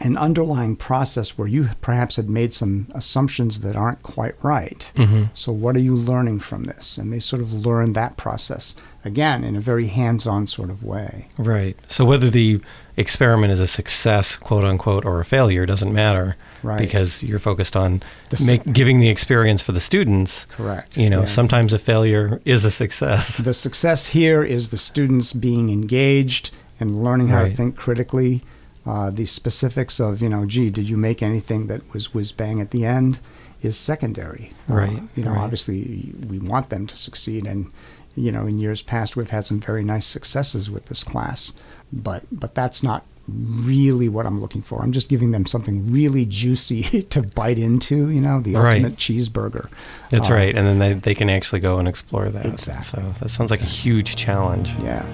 an 0.00 0.16
underlying 0.16 0.74
process 0.76 1.36
where 1.36 1.48
you 1.48 1.68
perhaps 1.80 2.16
had 2.16 2.30
made 2.30 2.54
some 2.54 2.88
assumptions 2.94 3.60
that 3.60 3.76
aren't 3.76 4.02
quite 4.02 4.34
right. 4.42 4.90
Mm-hmm. 4.96 5.24
So, 5.34 5.52
what 5.52 5.76
are 5.76 5.80
you 5.80 5.94
learning 5.94 6.40
from 6.40 6.64
this? 6.64 6.96
And 6.96 7.12
they 7.12 7.20
sort 7.20 7.42
of 7.42 7.52
learn 7.52 7.92
that 7.92 8.16
process 8.16 8.74
again 9.04 9.44
in 9.44 9.56
a 9.56 9.60
very 9.60 9.86
hands 9.86 10.26
on 10.26 10.46
sort 10.46 10.70
of 10.70 10.84
way. 10.84 11.28
Right. 11.36 11.76
So 11.86 12.04
whether 12.04 12.30
the 12.30 12.60
experiment 12.96 13.52
is 13.52 13.60
a 13.60 13.66
success, 13.66 14.36
quote 14.36 14.64
unquote, 14.64 15.04
or 15.04 15.20
a 15.20 15.24
failure 15.24 15.66
doesn't 15.66 15.92
matter, 15.92 16.36
Right. 16.62 16.78
Because 16.78 17.24
you're 17.24 17.40
focused 17.40 17.74
on 17.76 18.02
The 18.30 18.44
make, 18.46 18.72
giving 18.72 19.00
the 19.00 19.08
experience 19.08 19.62
for 19.62 19.72
the 19.72 19.80
students. 19.80 20.44
Correct. 20.46 20.96
You 20.96 21.10
know, 21.10 21.20
Yeah. 21.20 21.26
sometimes 21.26 21.72
a 21.72 21.78
failure 21.78 22.40
is 22.44 22.64
a 22.64 22.70
success. 22.70 23.38
The 23.44 23.52
success 23.54 24.06
here 24.08 24.44
is 24.44 24.68
the 24.68 24.78
students 24.78 25.32
being 25.32 25.70
engaged 25.70 26.50
and 26.78 27.02
learning 27.02 27.28
how 27.28 27.42
to 27.42 27.50
think 27.50 27.74
critically. 27.76 28.42
Uh, 28.86 29.10
the 29.10 29.26
specifics 29.26 29.98
of, 30.00 30.20
you 30.22 30.28
know, 30.28 30.44
gee, 30.46 30.70
did 30.70 30.88
you 30.88 30.96
make 30.96 31.20
anything 31.22 31.66
that 31.68 31.80
was 31.92 32.14
whiz 32.14 32.30
bang 32.32 32.60
at 32.60 32.70
the 32.70 32.84
end 32.84 33.18
is 33.60 33.76
secondary. 33.76 34.52
Uh, 34.70 34.74
Right, 34.74 35.02
you 35.16 35.24
know, 35.24 35.30
right. 35.32 35.40
obviously 35.40 36.12
we 36.28 36.38
want 36.38 36.68
them 36.70 36.86
to 36.88 36.96
succeed, 36.96 37.44
and 37.46 37.70
you 38.16 38.30
know, 38.32 38.46
in 38.46 38.58
years 38.58 38.82
past 38.82 39.16
we've 39.16 39.30
had 39.30 39.44
some 39.44 39.58
very 39.60 39.82
nice 39.84 40.06
successes 40.06 40.68
with 40.70 40.86
this 40.86 41.02
class, 41.04 41.52
but 41.92 42.22
but 42.32 42.54
that's 42.54 42.82
not 42.82 43.04
really 43.28 44.08
what 44.08 44.26
I'm 44.26 44.40
looking 44.40 44.62
for. 44.62 44.82
I'm 44.82 44.90
just 44.92 45.08
giving 45.08 45.30
them 45.30 45.46
something 45.46 45.92
really 45.92 46.24
juicy 46.26 46.82
to 47.10 47.22
bite 47.22 47.58
into. 47.58 48.10
You 48.10 48.20
know, 48.20 48.40
the 48.40 48.54
Right. 48.54 48.76
ultimate 48.82 48.96
cheeseburger. 48.98 49.68
That's 50.10 50.28
Uh, 50.28 50.34
right. 50.34 50.54
And 50.56 50.66
then 50.66 50.78
they, 50.80 50.92
they 50.94 51.14
can 51.14 51.30
actually 51.30 51.60
go 51.60 51.78
and 51.78 51.86
explore 51.86 52.28
that. 52.30 52.44
Exactly. 52.46 53.00
So 53.02 53.12
that 53.20 53.28
sounds 53.28 53.50
like 53.52 53.60
a 53.62 53.64
huge 53.64 54.16
challenge. 54.16 54.74
Yeah. 54.82 55.06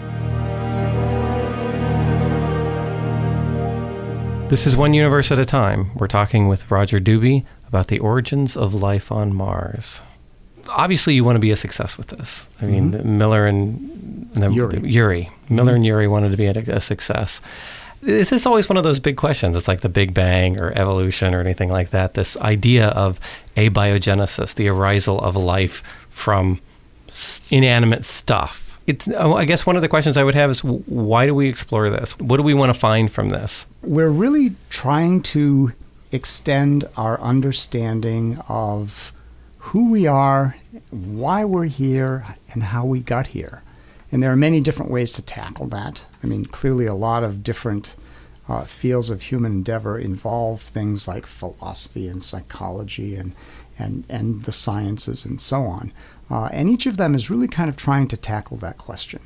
This 4.49 4.67
is 4.67 4.75
One 4.79 4.95
Universe 4.95 5.31
at 5.31 5.39
a 5.39 5.45
Time. 5.45 5.91
We're 5.95 6.07
talking 6.09 6.49
with 6.49 6.71
Roger 6.71 6.99
Dube 6.99 7.45
about 7.67 7.89
the 7.89 7.99
origins 7.99 8.57
of 8.57 8.73
life 8.73 9.13
on 9.13 9.35
Mars. 9.35 10.01
Obviously, 10.71 11.13
you 11.15 11.23
want 11.23 11.37
to 11.37 11.41
be 11.41 11.51
a 11.51 11.57
success 11.57 11.99
with 11.99 12.07
this. 12.07 12.49
I 12.63 12.65
mean, 12.65 13.19
Miller 13.19 13.45
and, 13.47 13.79
and 14.35 14.43
then 14.43 14.53
Urey. 14.55 15.29
Miller 15.51 15.75
and 15.75 15.85
Urey 15.85 16.11
wanted 16.11 16.31
to 16.31 16.37
be 16.37 16.47
a, 16.47 16.53
a 16.77 16.81
success. 16.81 17.41
This 18.01 18.31
is 18.31 18.47
always 18.47 18.69
one 18.69 18.77
of 18.77 18.85
those 18.85 19.01
big 19.01 19.17
questions. 19.17 19.57
It's 19.57 19.67
like 19.67 19.81
the 19.81 19.89
Big 19.89 20.15
Bang 20.15 20.61
or 20.61 20.73
evolution 20.77 21.35
or 21.35 21.41
anything 21.41 21.69
like 21.69 21.91
that. 21.91 22.15
This 22.15 22.37
idea 22.39 22.89
of 22.89 23.19
abiogenesis, 23.57 24.55
the 24.55 24.69
arisal 24.69 25.21
of 25.21 25.35
life 25.35 25.83
from 26.11 26.61
inanimate 27.51 28.05
stuff. 28.05 28.81
It's, 28.87 29.09
oh, 29.09 29.35
I 29.35 29.45
guess 29.45 29.67
one 29.67 29.77
of 29.77 29.83
the 29.83 29.89
questions 29.89 30.17
I 30.17 30.25
would 30.25 30.35
have 30.35 30.49
is 30.49 30.65
why 30.65 31.27
do 31.27 31.35
we 31.35 31.49
explore 31.49 31.91
this? 31.91 32.19
What 32.19 32.39
do 32.39 32.43
we 32.43 32.55
want 32.55 32.73
to 32.73 32.79
find 32.79 33.11
from 33.11 33.29
this? 33.31 33.67
we're 33.83 34.11
really 34.11 34.55
trying 34.71 35.23
to 35.23 35.73
extend 36.13 36.89
our 36.97 37.21
understanding 37.21 38.39
of 38.49 39.13
who 39.59 39.91
we 39.91 40.07
are, 40.07 40.57
why 40.91 41.45
we're 41.45 41.67
here, 41.67 42.25
and 42.53 42.63
how 42.63 42.85
we 42.85 43.01
got 43.01 43.29
here. 43.29 43.63
And 44.11 44.23
there 44.23 44.33
are 44.33 44.37
many 44.37 44.61
different 44.61 44.91
ways 44.91 45.13
to 45.15 45.23
tackle 45.23 45.67
that. 45.67 46.07
I 46.23 46.27
mean, 46.27 46.47
clearly, 46.47 46.87
a 46.87 46.95
lot 46.95 47.25
of 47.25 47.43
different 47.43 47.95
uh, 48.49 48.65
fields 48.65 49.11
of 49.11 49.23
human 49.23 49.53
endeavor 49.53 49.99
involve 49.99 50.63
things 50.63 51.07
like 51.07 51.27
philosophy 51.27 52.09
and 52.09 52.23
psychology 52.23 53.15
and, 53.15 53.33
and, 53.79 54.05
and 54.09 54.45
the 54.45 54.53
sciences 54.53 55.25
and 55.25 55.41
so 55.41 55.63
on. 55.63 55.93
Uh, 56.31 56.49
and 56.53 56.71
each 56.71 56.87
of 56.87 56.97
them 56.97 57.15
is 57.15 57.31
really 57.31 57.49
kind 57.49 57.69
of 57.69 57.77
trying 57.77 58.09
to 58.09 58.17
tackle 58.17 58.57
that 58.59 58.79
question. 58.79 59.21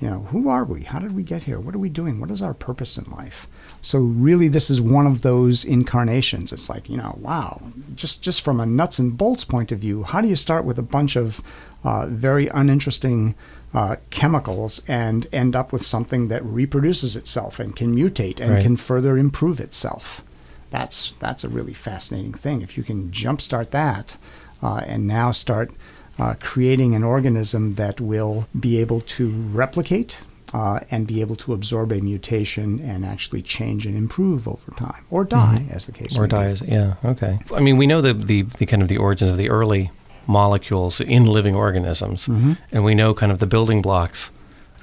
You 0.00 0.10
know, 0.10 0.20
who 0.30 0.48
are 0.48 0.64
we? 0.64 0.82
How 0.82 0.98
did 0.98 1.14
we 1.14 1.22
get 1.22 1.44
here? 1.44 1.60
What 1.60 1.76
are 1.76 1.78
we 1.78 1.88
doing? 1.88 2.18
What 2.18 2.30
is 2.30 2.42
our 2.42 2.54
purpose 2.54 2.98
in 2.98 3.08
life? 3.12 3.46
So 3.80 4.00
really, 4.00 4.48
this 4.48 4.68
is 4.68 4.80
one 4.80 5.06
of 5.06 5.22
those 5.22 5.64
incarnations. 5.64 6.52
It's 6.52 6.68
like 6.68 6.90
you 6.90 6.96
know, 6.96 7.16
wow, 7.20 7.62
just 7.94 8.20
just 8.20 8.42
from 8.42 8.58
a 8.58 8.66
nuts 8.66 8.98
and 8.98 9.16
bolts 9.16 9.44
point 9.44 9.70
of 9.70 9.78
view, 9.78 10.02
how 10.02 10.20
do 10.20 10.28
you 10.28 10.34
start 10.34 10.64
with 10.64 10.76
a 10.76 10.82
bunch 10.82 11.14
of 11.14 11.40
uh, 11.84 12.06
very 12.08 12.48
uninteresting 12.48 13.36
uh, 13.74 13.96
chemicals 14.10 14.82
and 14.88 15.26
end 15.32 15.56
up 15.56 15.72
with 15.72 15.82
something 15.82 16.28
that 16.28 16.44
reproduces 16.44 17.16
itself 17.16 17.58
and 17.58 17.74
can 17.74 17.94
mutate 17.94 18.40
and 18.40 18.50
Right. 18.54 18.62
can 18.62 18.76
further 18.76 19.16
improve 19.16 19.60
itself? 19.60 20.22
That's 20.70 21.12
that's 21.20 21.44
a 21.44 21.48
really 21.48 21.74
fascinating 21.74 22.32
thing. 22.34 22.62
If 22.62 22.76
you 22.76 22.82
can 22.82 23.10
jumpstart 23.10 23.70
that 23.70 24.16
uh, 24.62 24.82
and 24.86 25.06
now 25.06 25.30
start 25.32 25.70
uh, 26.18 26.34
creating 26.40 26.94
an 26.94 27.02
organism 27.04 27.72
that 27.72 28.00
will 28.00 28.46
be 28.58 28.78
able 28.80 29.00
to 29.00 29.30
replicate 29.30 30.22
uh, 30.54 30.80
and 30.90 31.06
be 31.06 31.22
able 31.22 31.36
to 31.36 31.54
absorb 31.54 31.90
a 31.92 32.00
mutation 32.02 32.78
and 32.80 33.04
actually 33.06 33.40
change 33.40 33.86
and 33.86 33.96
improve 33.96 34.46
over 34.46 34.70
time, 34.72 35.04
or 35.10 35.24
die, 35.24 35.64
as 35.70 35.86
the 35.86 35.92
case 35.92 36.12
Mm-hmm. 36.12 36.22
Or 36.22 36.26
may 36.26 36.28
be. 36.28 36.36
dies. 36.48 36.62
Yeah. 36.62 36.94
Okay. 37.04 37.38
I 37.54 37.60
mean, 37.60 37.78
we 37.78 37.86
know 37.86 38.02
the, 38.02 38.12
the 38.12 38.42
the 38.42 38.66
kind 38.66 38.82
of 38.82 38.88
the 38.88 38.98
origins 38.98 39.30
of 39.30 39.38
the 39.38 39.48
early 39.48 39.90
molecules 40.26 41.00
in 41.00 41.24
living 41.24 41.54
organisms, 41.54 42.28
Mhm. 42.28 42.56
and 42.70 42.84
we 42.84 42.94
know 42.94 43.14
kind 43.14 43.32
of 43.32 43.38
the 43.38 43.46
building 43.46 43.82
blocks 43.82 44.30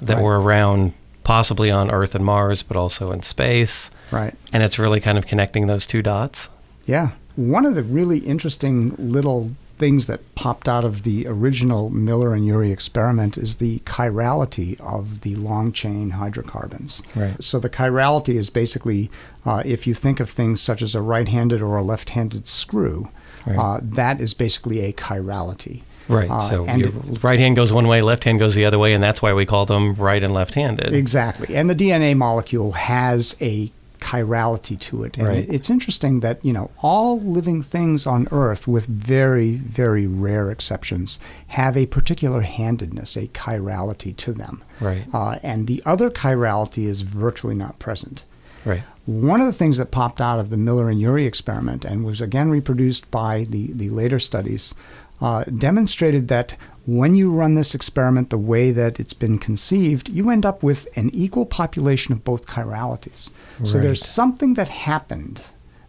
that 0.00 0.14
Right. 0.16 0.22
were 0.24 0.40
around, 0.40 0.92
possibly 1.24 1.70
on 1.70 1.90
Earth 1.90 2.14
and 2.14 2.24
Mars, 2.24 2.62
but 2.62 2.76
also 2.76 3.12
in 3.12 3.22
space. 3.22 3.90
Right. 4.10 4.34
And 4.52 4.62
it's 4.62 4.78
really 4.78 5.00
kind 5.00 5.18
of 5.18 5.26
connecting 5.26 5.66
those 5.66 5.86
two 5.86 6.02
dots. 6.02 6.48
Yeah. 6.86 7.10
One 7.36 7.64
of 7.66 7.74
the 7.74 7.82
really 7.82 8.18
interesting 8.18 8.94
little 8.98 9.50
things 9.78 10.06
that 10.06 10.20
popped 10.34 10.68
out 10.68 10.84
of 10.84 11.04
the 11.04 11.26
original 11.26 11.88
Miller 11.88 12.34
and 12.34 12.44
Urey 12.46 12.70
experiment 12.70 13.38
is 13.38 13.54
the 13.56 13.78
chirality 13.86 14.78
of 14.80 15.22
the 15.22 15.34
long 15.36 15.72
chain 15.72 16.10
hydrocarbons. 16.10 17.02
Right. 17.16 17.42
So 17.42 17.58
the 17.58 17.70
chirality 17.70 18.34
is 18.36 18.50
basically 18.50 19.10
uh, 19.46 19.62
if 19.64 19.86
you 19.86 19.94
think 19.94 20.20
of 20.20 20.28
things 20.28 20.60
such 20.60 20.82
as 20.82 20.94
a 20.94 21.00
right 21.00 21.28
handed 21.28 21.62
or 21.62 21.78
a 21.78 21.82
left 21.82 22.10
handed 22.10 22.46
screw, 22.46 23.08
Right. 23.46 23.56
uh, 23.58 23.80
that 23.82 24.20
is 24.20 24.34
basically 24.34 24.80
a 24.80 24.92
chirality. 24.92 25.82
Right. 26.08 26.28
Uh, 26.30 26.40
so 26.40 26.66
and 26.66 26.80
your 26.80 26.90
right 27.22 27.38
hand 27.38 27.54
goes 27.56 27.72
one 27.72 27.86
way, 27.86 28.02
left 28.02 28.24
hand 28.24 28.38
goes 28.40 28.54
the 28.56 28.64
other 28.64 28.78
way, 28.78 28.94
and 28.94 29.02
that's 29.02 29.22
why 29.22 29.32
we 29.32 29.46
call 29.46 29.64
them 29.66 29.94
right 29.94 30.22
and 30.22 30.34
left-handed. 30.34 30.92
Exactly. 30.92 31.54
And 31.54 31.70
the 31.70 31.74
DNA 31.74 32.16
molecule 32.16 32.72
has 32.72 33.36
a 33.40 33.70
chirality 34.00 34.78
to 34.80 35.04
it. 35.04 35.18
And 35.18 35.26
Right. 35.28 35.38
it, 35.38 35.52
it's 35.54 35.70
interesting 35.70 36.20
that, 36.20 36.44
you 36.44 36.52
know, 36.52 36.70
all 36.82 37.20
living 37.20 37.62
things 37.62 38.06
on 38.06 38.26
Earth, 38.32 38.66
with 38.66 38.86
very, 38.86 39.52
very 39.56 40.06
rare 40.06 40.50
exceptions, 40.50 41.20
have 41.48 41.76
a 41.76 41.86
particular 41.86 42.40
handedness, 42.40 43.14
a 43.16 43.26
chirality 43.28 44.16
to 44.16 44.32
them. 44.32 44.62
Right. 44.80 45.04
Uh, 45.12 45.36
and 45.42 45.66
the 45.66 45.82
other 45.86 46.10
chirality 46.10 46.86
is 46.86 47.02
virtually 47.02 47.54
not 47.54 47.78
present. 47.78 48.24
Right. 48.64 48.82
One 49.06 49.40
of 49.40 49.46
the 49.46 49.52
things 49.52 49.78
that 49.78 49.90
popped 49.90 50.20
out 50.20 50.38
of 50.38 50.50
the 50.50 50.56
Miller 50.56 50.88
and 50.90 51.00
Urey 51.00 51.26
experiment 51.26 51.84
and 51.84 52.04
was 52.04 52.20
again 52.20 52.50
reproduced 52.50 53.10
by 53.10 53.46
the, 53.48 53.72
the 53.72 53.90
later 53.90 54.18
studies 54.18 54.74
uh, 55.20 55.44
demonstrated 55.44 56.28
that 56.28 56.56
when 56.86 57.14
you 57.14 57.32
run 57.32 57.54
this 57.54 57.74
experiment 57.74 58.30
the 58.30 58.38
way 58.38 58.70
that 58.70 58.98
it's 58.98 59.12
been 59.12 59.38
conceived, 59.38 60.08
you 60.08 60.30
end 60.30 60.46
up 60.46 60.62
with 60.62 60.88
an 60.96 61.10
equal 61.10 61.46
population 61.46 62.12
of 62.12 62.24
both 62.24 62.48
chiralities. 62.48 63.32
So 63.64 63.78
there's 63.78 64.04
something 64.04 64.54
that 64.54 64.68
happened 64.68 65.42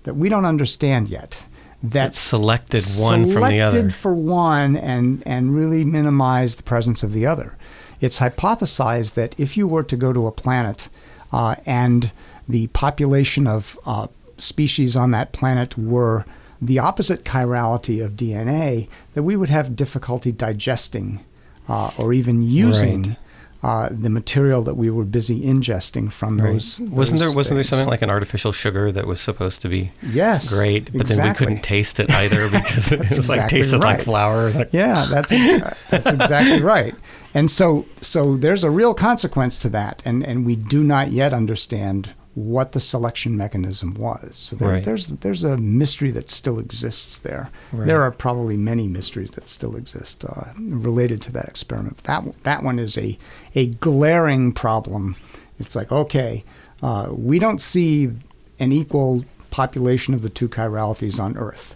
that 0.03 0.15
we 0.15 0.29
don't 0.29 0.45
understand 0.45 1.07
yet. 1.07 1.43
That 1.81 2.13
selected 2.13 2.84
one 2.99 3.31
from 3.31 3.41
the 3.49 3.62
other. 3.62 3.71
selected 3.71 3.93
for 3.93 4.13
one 4.13 4.75
and, 4.75 5.23
and 5.25 5.55
really 5.55 5.84
minimized 5.84 6.60
the 6.60 6.63
presence 6.63 7.01
of 7.01 7.12
the 7.12 7.25
other. 7.25 7.57
It's 8.01 8.19
hypothesized 8.19 9.15
that 9.15 9.39
if 9.39 9.57
you 9.57 9.67
were 9.67 9.84
to 9.84 9.95
go 9.95 10.13
to 10.13 10.27
a 10.27 10.31
planet 10.31 10.89
uh, 11.31 11.55
and 11.65 12.12
the 12.51 12.67
population 12.67 13.47
of 13.47 13.77
uh, 13.85 14.07
species 14.37 14.95
on 14.95 15.11
that 15.11 15.31
planet 15.33 15.77
were 15.77 16.25
the 16.61 16.77
opposite 16.79 17.23
chirality 17.25 18.03
of 18.05 18.11
DNA, 18.13 18.87
that 19.15 19.23
we 19.23 19.35
would 19.35 19.49
have 19.49 19.75
difficulty 19.75 20.31
digesting 20.31 21.23
uh, 21.67 21.89
or 21.97 22.13
even 22.13 22.43
using 22.43 23.01
Right. 23.01 23.17
uh, 23.63 23.89
the 23.91 24.09
material 24.09 24.61
that 24.63 24.75
we 24.75 24.89
were 24.89 25.05
busy 25.05 25.41
ingesting 25.53 26.11
from 26.11 26.39
Right. 26.39 26.53
those. 26.53 26.79
wasn't 26.81 27.19
there 27.21 27.31
wasn't 27.35 27.55
there 27.57 27.63
something 27.63 27.87
like 27.87 28.01
an 28.01 28.09
artificial 28.09 28.51
sugar 28.51 28.91
that 28.91 29.05
was 29.07 29.21
supposed 29.21 29.61
to 29.63 29.69
be 29.69 29.91
Yes, 30.03 30.53
great, 30.53 30.91
but 30.95 31.07
then 31.07 31.27
we 31.27 31.33
couldn't 31.35 31.61
taste 31.63 31.99
it 31.99 32.09
either 32.11 32.49
because 32.57 32.91
it 32.91 32.99
was 32.99 33.09
That's 33.09 33.29
like 33.29 33.37
exactly 33.37 33.59
tasted 33.59 33.79
like 33.79 33.97
right. 33.97 34.01
flour. 34.09 34.51
Like, 34.51 34.69
Yeah, 34.73 34.95
that's 35.13 35.31
ex- 35.31 35.89
that's 35.89 36.11
exactly 36.11 36.61
right. 36.61 36.95
And 37.33 37.49
so 37.49 37.85
so 38.01 38.35
there's 38.37 38.63
a 38.63 38.71
real 38.71 38.93
consequence 38.93 39.57
to 39.59 39.69
that, 39.69 40.01
and 40.05 40.23
and 40.29 40.45
we 40.45 40.55
do 40.55 40.83
not 40.83 41.11
yet 41.11 41.31
understand 41.33 42.09
what 42.34 42.72
the 42.72 42.80
selection 42.80 43.36
mechanism 43.36 43.94
was. 43.94 44.38
So 44.38 44.56
there, 44.56 44.70
Right. 44.70 44.84
there's 44.84 45.08
there's 45.08 45.44
a 45.44 45.58
mystery 45.58 46.12
that 46.12 46.30
still 46.30 46.60
exists 46.60 47.20
there. 47.20 47.50
Right. 47.74 47.88
There 47.88 48.02
are 48.02 48.12
probably 48.12 48.58
many 48.58 48.88
mysteries 48.88 49.32
that 49.32 49.50
still 49.50 49.76
exist 49.76 50.24
uh, 50.26 50.52
related 50.58 51.22
to 51.24 51.32
that 51.34 51.46
experiment. 51.46 51.98
That 52.04 52.24
that 52.44 52.63
one 52.63 52.80
is 52.80 52.98
a 52.98 53.17
a 53.56 53.67
glaring 53.67 54.54
problem. 54.54 55.15
It's 55.60 55.76
like 55.76 55.91
okay, 55.91 56.44
uh, 56.82 57.08
we 57.12 57.38
don't 57.39 57.62
see 57.62 58.12
an 58.60 58.72
equal 58.72 59.26
population 59.50 60.13
of 60.13 60.22
the 60.22 60.30
two 60.30 60.48
chiralities 60.48 61.20
on 61.20 61.36
Earth 61.38 61.76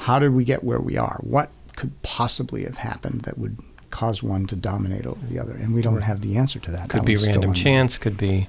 how 0.00 0.18
did 0.18 0.32
we 0.34 0.44
get 0.44 0.62
where 0.62 0.78
we 0.78 0.96
are? 0.98 1.18
What 1.22 1.48
could 1.74 1.90
possibly 2.02 2.64
have 2.64 2.78
happened 2.78 3.22
that 3.22 3.38
would 3.38 3.56
cause 3.90 4.22
one 4.22 4.46
to 4.46 4.56
dominate 4.56 5.06
over 5.06 5.24
the 5.26 5.38
other? 5.38 5.52
And 5.54 5.74
we 5.74 5.80
don't 5.82 6.02
have 6.02 6.20
the 6.20 6.36
answer 6.36 6.58
to 6.60 6.70
that. 6.70 6.90
could 6.90 7.00
That 7.00 7.06
be 7.06 7.16
random 7.16 7.54
chance, 7.54 7.96
could 7.98 8.18
be 8.18 8.48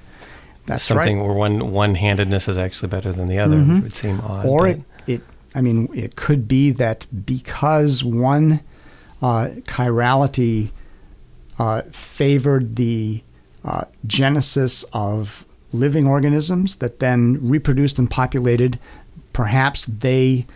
That's 0.68 0.84
something 0.84 1.18
right. 1.18 1.26
where 1.26 1.34
one 1.34 1.72
one-handedness 1.72 2.46
is 2.48 2.58
actually 2.58 2.88
better 2.88 3.10
than 3.10 3.28
the 3.28 3.38
other. 3.38 3.56
Mhm. 3.56 3.78
It 3.78 3.82
would 3.84 3.96
seem 3.96 4.20
odd. 4.20 4.44
Or 4.46 4.68
it, 4.68 4.82
it, 5.06 5.22
I 5.54 5.60
mean, 5.60 5.88
it 5.94 6.14
could 6.14 6.46
be 6.46 6.70
that 6.72 7.06
because 7.26 8.04
one 8.04 8.60
uh, 9.22 9.48
chirality 9.64 10.70
uh, 11.58 11.82
favored 11.90 12.76
the 12.76 13.22
uh, 13.64 13.84
genesis 14.06 14.84
of 14.92 15.44
living 15.72 16.06
organisms 16.06 16.76
that 16.76 16.98
then 17.00 17.38
reproduced 17.40 17.98
and 17.98 18.10
populated, 18.10 18.78
perhaps 19.32 19.86
they 19.86 20.46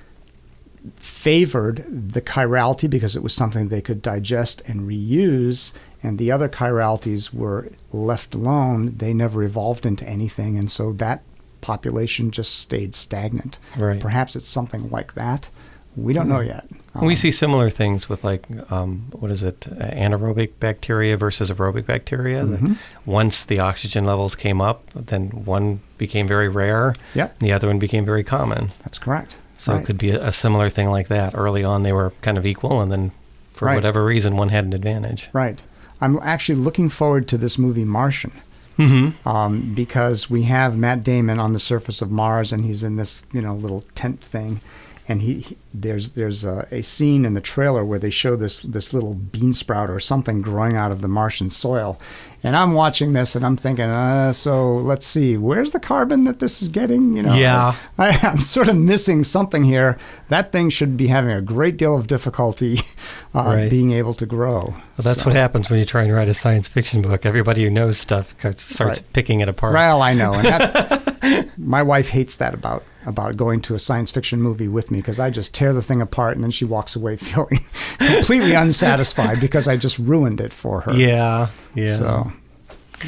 favored 0.97 1.85
the 1.89 2.21
chirality 2.21 2.89
because 2.89 3.17
it 3.17 3.23
was 3.23 3.35
something 3.35 3.69
they 3.69 3.81
could 3.81 4.03
digest 4.03 4.63
and 4.67 4.83
reuse, 4.83 5.77
and 6.03 6.19
the 6.19 6.31
other 6.33 6.49
chiralities 6.49 7.33
were 7.33 7.69
left 7.93 8.35
alone. 8.35 8.95
They 8.97 9.13
never 9.15 9.43
evolved 9.43 9.87
into 9.87 10.09
anything, 10.09 10.59
and 10.59 10.71
so 10.71 10.93
that 10.95 11.23
population 11.61 12.31
just 12.31 12.55
stayed 12.59 12.95
stagnant. 12.95 13.59
Right. 13.77 14.01
Perhaps 14.01 14.35
it's 14.37 14.49
something 14.49 14.91
like 14.91 15.15
that. 15.15 15.49
We 15.97 16.13
don't 16.15 16.29
know 16.29 16.41
yet. 16.41 16.67
And 16.95 17.03
we 17.07 17.13
Um, 17.13 17.17
see 17.17 17.31
similar 17.31 17.69
things 17.71 18.09
with 18.09 18.25
like 18.25 18.47
um, 18.73 19.05
what 19.13 19.31
is 19.31 19.43
it, 19.43 19.67
uh, 19.71 19.85
anaerobic 19.85 20.53
bacteria 20.59 21.17
versus 21.17 21.51
aerobic 21.51 21.87
bacteria. 21.87 22.43
Mhm. 22.45 22.77
once 23.07 23.45
the 23.45 23.59
oxygen 23.61 24.05
levels 24.07 24.35
came 24.35 24.61
up, 24.61 24.83
then 24.95 25.29
one 25.45 25.81
became 25.99 26.27
very 26.27 26.49
rare. 26.49 26.95
Yep. 27.15 27.39
The 27.41 27.53
other 27.53 27.69
one 27.69 27.79
became 27.79 28.05
very 28.05 28.25
common. 28.25 28.71
That's 28.83 28.99
correct. 28.99 29.37
So 29.59 29.73
Right. 29.75 29.83
it 29.83 29.87
could 29.87 29.99
be 29.99 30.11
a, 30.11 30.29
a 30.29 30.33
similar 30.33 30.69
thing 30.71 30.91
like 30.91 31.09
that. 31.09 31.35
Early 31.37 31.63
on, 31.63 31.83
they 31.83 31.93
were 31.93 32.13
kind 32.23 32.37
of 32.39 32.45
equal, 32.47 32.81
and 32.81 32.91
then 32.91 33.13
for 33.53 33.67
Right. 33.67 33.75
whatever 33.77 34.05
reason, 34.05 34.37
one 34.37 34.49
had 34.49 34.65
an 34.65 34.73
advantage. 34.73 35.29
Right. 35.33 35.63
I'm 36.03 36.19
actually 36.23 36.57
looking 36.57 36.91
forward 36.91 37.29
to 37.29 37.39
this 37.39 37.57
movie 37.59 37.85
Martian. 37.85 38.33
Mm-hmm. 38.79 39.29
um, 39.29 39.75
because 39.75 40.31
we 40.31 40.45
have 40.45 40.79
Matt 40.79 41.05
Damon 41.05 41.39
on 41.39 41.53
the 41.53 41.59
surface 41.59 42.01
of 42.01 42.11
Mars, 42.11 42.53
and 42.53 42.65
he's 42.65 42.83
in 42.83 42.97
this 42.97 43.27
you 43.31 43.43
know 43.43 43.55
little 43.55 43.85
tent 43.95 44.25
thing, 44.25 44.61
and 45.09 45.23
he, 45.23 45.41
he 45.41 45.57
there's 45.75 46.11
there's 46.11 46.45
a, 46.45 46.67
a 46.71 46.83
scene 46.83 47.25
in 47.25 47.35
the 47.35 47.41
trailer 47.41 47.85
where 47.85 47.99
they 47.99 48.11
show 48.11 48.37
this 48.37 48.61
this 48.63 48.93
little 48.93 49.15
bean 49.15 49.53
sprout 49.55 49.91
or 49.91 49.99
something 49.99 50.43
growing 50.43 50.77
out 50.77 50.93
of 50.93 51.01
the 51.01 51.09
Martian 51.09 51.51
soil, 51.51 51.99
and 52.43 52.55
I'm 52.57 52.73
watching 52.75 53.13
this 53.13 53.35
and 53.35 53.45
I'm 53.45 53.57
thinking, 53.57 53.87
uh, 53.87 54.33
so 54.33 54.75
let's 54.77 55.07
see, 55.07 55.37
where's 55.37 55.71
the 55.73 55.81
carbon 55.81 56.25
that 56.25 56.39
this 56.41 56.61
is 56.63 56.69
getting? 56.69 57.15
You 57.17 57.23
know, 57.25 57.35
Yeah. 57.35 57.75
I, 57.99 58.19
I'm 58.23 58.39
sort 58.39 58.69
of 58.69 58.77
missing 58.77 59.25
something 59.25 59.65
here. 59.65 59.99
That 60.29 60.53
thing 60.53 60.69
should 60.71 60.97
be 60.97 61.07
having 61.09 61.31
a 61.33 61.43
great 61.43 61.77
deal 61.77 61.97
of 61.97 62.07
difficulty 62.07 62.81
uh, 63.35 63.43
Right. 63.57 63.71
being 63.71 63.93
able 63.93 64.15
to 64.15 64.27
grow. 64.27 64.61
Well, 64.67 64.83
that's 64.99 65.21
So- 65.23 65.27
what 65.31 65.37
happens 65.37 65.69
when 65.71 65.79
you 65.79 65.85
try 65.87 66.03
and 66.05 66.13
write 66.13 66.29
a 66.29 66.35
science 66.35 66.69
fiction 66.69 67.03
book. 67.03 67.25
Everybody 67.27 67.65
who 67.65 67.71
knows 67.71 67.99
stuff 67.99 68.35
starts 68.39 68.81
Right. 68.81 69.03
picking 69.15 69.41
it 69.41 69.49
apart. 69.49 69.73
Well, 69.75 70.03
I 70.03 70.13
know, 70.15 70.33
and 70.35 70.45
that, 70.47 71.49
my 71.59 71.83
wife 71.83 72.11
hates 72.11 72.37
that 72.37 72.53
about 72.55 72.85
about 73.07 73.37
going 73.37 73.61
to 73.63 73.75
a 73.75 73.79
science 73.79 74.11
fiction 74.11 74.41
movie 74.41 74.69
with 74.69 74.91
me 74.91 74.99
because 74.99 75.19
I 75.19 75.31
just 75.31 75.55
tear 75.55 75.73
the 75.73 75.83
thing 75.83 76.01
apart 76.01 76.37
and 76.37 76.45
then 76.45 76.51
she 76.51 76.65
walks 76.65 76.95
away 76.97 77.17
feeling 77.17 77.61
completely 77.99 78.55
unsatisfied 78.55 79.41
because 79.41 79.69
I 79.69 79.77
just 79.77 79.99
ruined 79.99 80.41
it 80.41 80.53
for 80.53 80.83
her. 80.83 80.95
Yeah, 80.95 81.49
yeah. 81.75 81.97
So, 81.97 82.33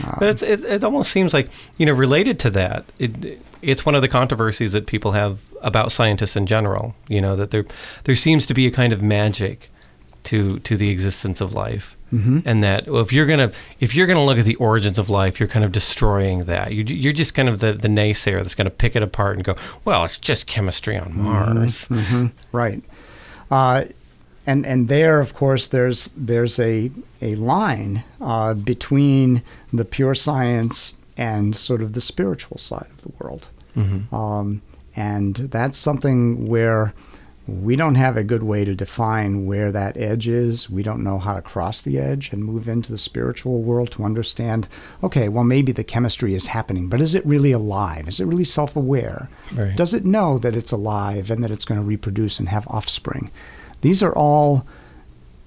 But 0.03 0.23
um, 0.23 0.29
it's, 0.29 0.43
it, 0.43 0.65
it 0.65 0.85
almost 0.85 1.13
seems 1.13 1.33
like, 1.33 1.51
you 1.77 1.87
know, 1.87 1.93
related 1.93 2.39
to 2.41 2.51
that, 2.51 2.85
it, 2.99 3.41
it's 3.63 3.87
one 3.87 3.95
of 3.95 4.03
the 4.03 4.09
controversies 4.09 4.73
that 4.73 4.87
people 4.87 5.13
have 5.13 5.41
about 5.63 5.93
scientists 5.93 6.37
in 6.37 6.47
general, 6.47 6.95
you 7.09 7.21
know, 7.21 7.37
that 7.37 7.51
there, 7.51 7.65
there 8.05 8.15
seems 8.15 8.47
to 8.47 8.55
be 8.55 8.67
a 8.67 8.71
kind 8.71 8.93
of 8.93 9.03
magic 9.03 9.71
to, 10.25 10.59
to 10.61 10.77
the 10.77 10.91
existence 10.91 11.41
of 11.41 11.55
life. 11.55 11.97
Mm-hmm. 12.15 12.39
and 12.45 12.63
that 12.63 12.87
well, 12.87 13.03
if 13.03 13.13
you're 13.13 13.27
gonna 13.27 13.51
if 13.81 13.95
you're 13.95 14.07
gonna 14.07 14.25
look 14.25 14.39
at 14.39 14.45
the 14.45 14.55
origins 14.57 14.99
of 14.99 15.11
life, 15.11 15.41
you're 15.41 15.49
kind 15.49 15.65
of 15.65 15.73
destroying 15.73 16.45
that. 16.45 16.73
You, 16.73 16.85
you're 16.85 17.13
just 17.13 17.35
kind 17.35 17.49
of 17.49 17.59
the, 17.59 17.73
the 17.73 17.89
naysayer 17.89 18.39
that's 18.39 18.55
going 18.55 18.67
to 18.67 18.71
pick 18.71 18.95
it 18.97 19.03
apart 19.03 19.37
and 19.37 19.45
go, 19.45 19.57
well, 19.85 20.05
it's 20.05 20.19
just 20.19 20.47
chemistry 20.47 20.97
on 20.97 21.17
Mars. 21.17 21.89
hmm 21.89 22.27
Right. 22.53 22.83
Uh, 23.51 23.85
and 24.47 24.65
and 24.67 24.89
there, 24.89 25.21
of 25.21 25.35
course, 25.35 25.67
there's 25.67 26.11
there's 26.17 26.59
a 26.61 26.91
a 27.23 27.35
line 27.37 28.03
uh, 28.21 28.55
between 28.55 29.43
the 29.73 29.85
pure 29.85 30.15
science 30.15 30.99
and 31.17 31.57
sort 31.57 31.81
of 31.83 31.93
the 31.95 32.01
spiritual 32.01 32.59
side 32.59 32.89
of 32.91 33.03
the 33.03 33.13
world, 33.21 33.49
Mhm. 33.77 34.13
um, 34.13 34.61
and 34.97 35.35
that's 35.37 35.79
something 35.79 36.47
where 36.47 36.93
we 37.47 37.77
don't 37.77 37.97
have 37.97 38.17
a 38.17 38.25
good 38.25 38.43
way 38.43 38.65
to 38.65 38.75
define 38.75 39.45
where 39.45 39.71
that 39.71 39.99
edge 39.99 40.27
is. 40.27 40.71
We 40.71 40.83
don't 40.83 41.05
know 41.05 41.19
how 41.19 41.35
to 41.35 41.43
cross 41.43 41.83
the 41.83 41.99
edge 41.99 42.33
and 42.33 42.43
move 42.43 42.69
into 42.69 42.91
the 42.91 42.99
spiritual 42.99 43.63
world 43.63 43.91
to 43.93 44.05
understand. 44.05 44.67
Okay, 45.03 45.29
well, 45.29 45.45
maybe 45.45 45.71
the 45.71 45.85
chemistry 45.85 46.35
is 46.35 46.47
happening, 46.47 46.89
but 46.89 47.03
is 47.03 47.15
it 47.15 47.27
really 47.27 47.53
alive? 47.53 48.09
Is 48.09 48.19
it 48.19 48.27
really 48.27 48.45
self-aware? 48.45 49.29
Right. 49.55 49.77
Does 49.77 49.93
it 49.93 50.07
know 50.07 50.39
that 50.39 50.57
it's 50.57 50.73
alive 50.73 51.31
and 51.31 51.45
that 51.45 51.51
it's 51.51 51.67
going 51.67 51.81
to 51.81 51.87
reproduce 51.87 52.39
and 52.39 52.49
have 52.49 52.67
offspring? 52.69 53.31
These 53.83 54.03
are 54.03 54.15
all 54.15 54.67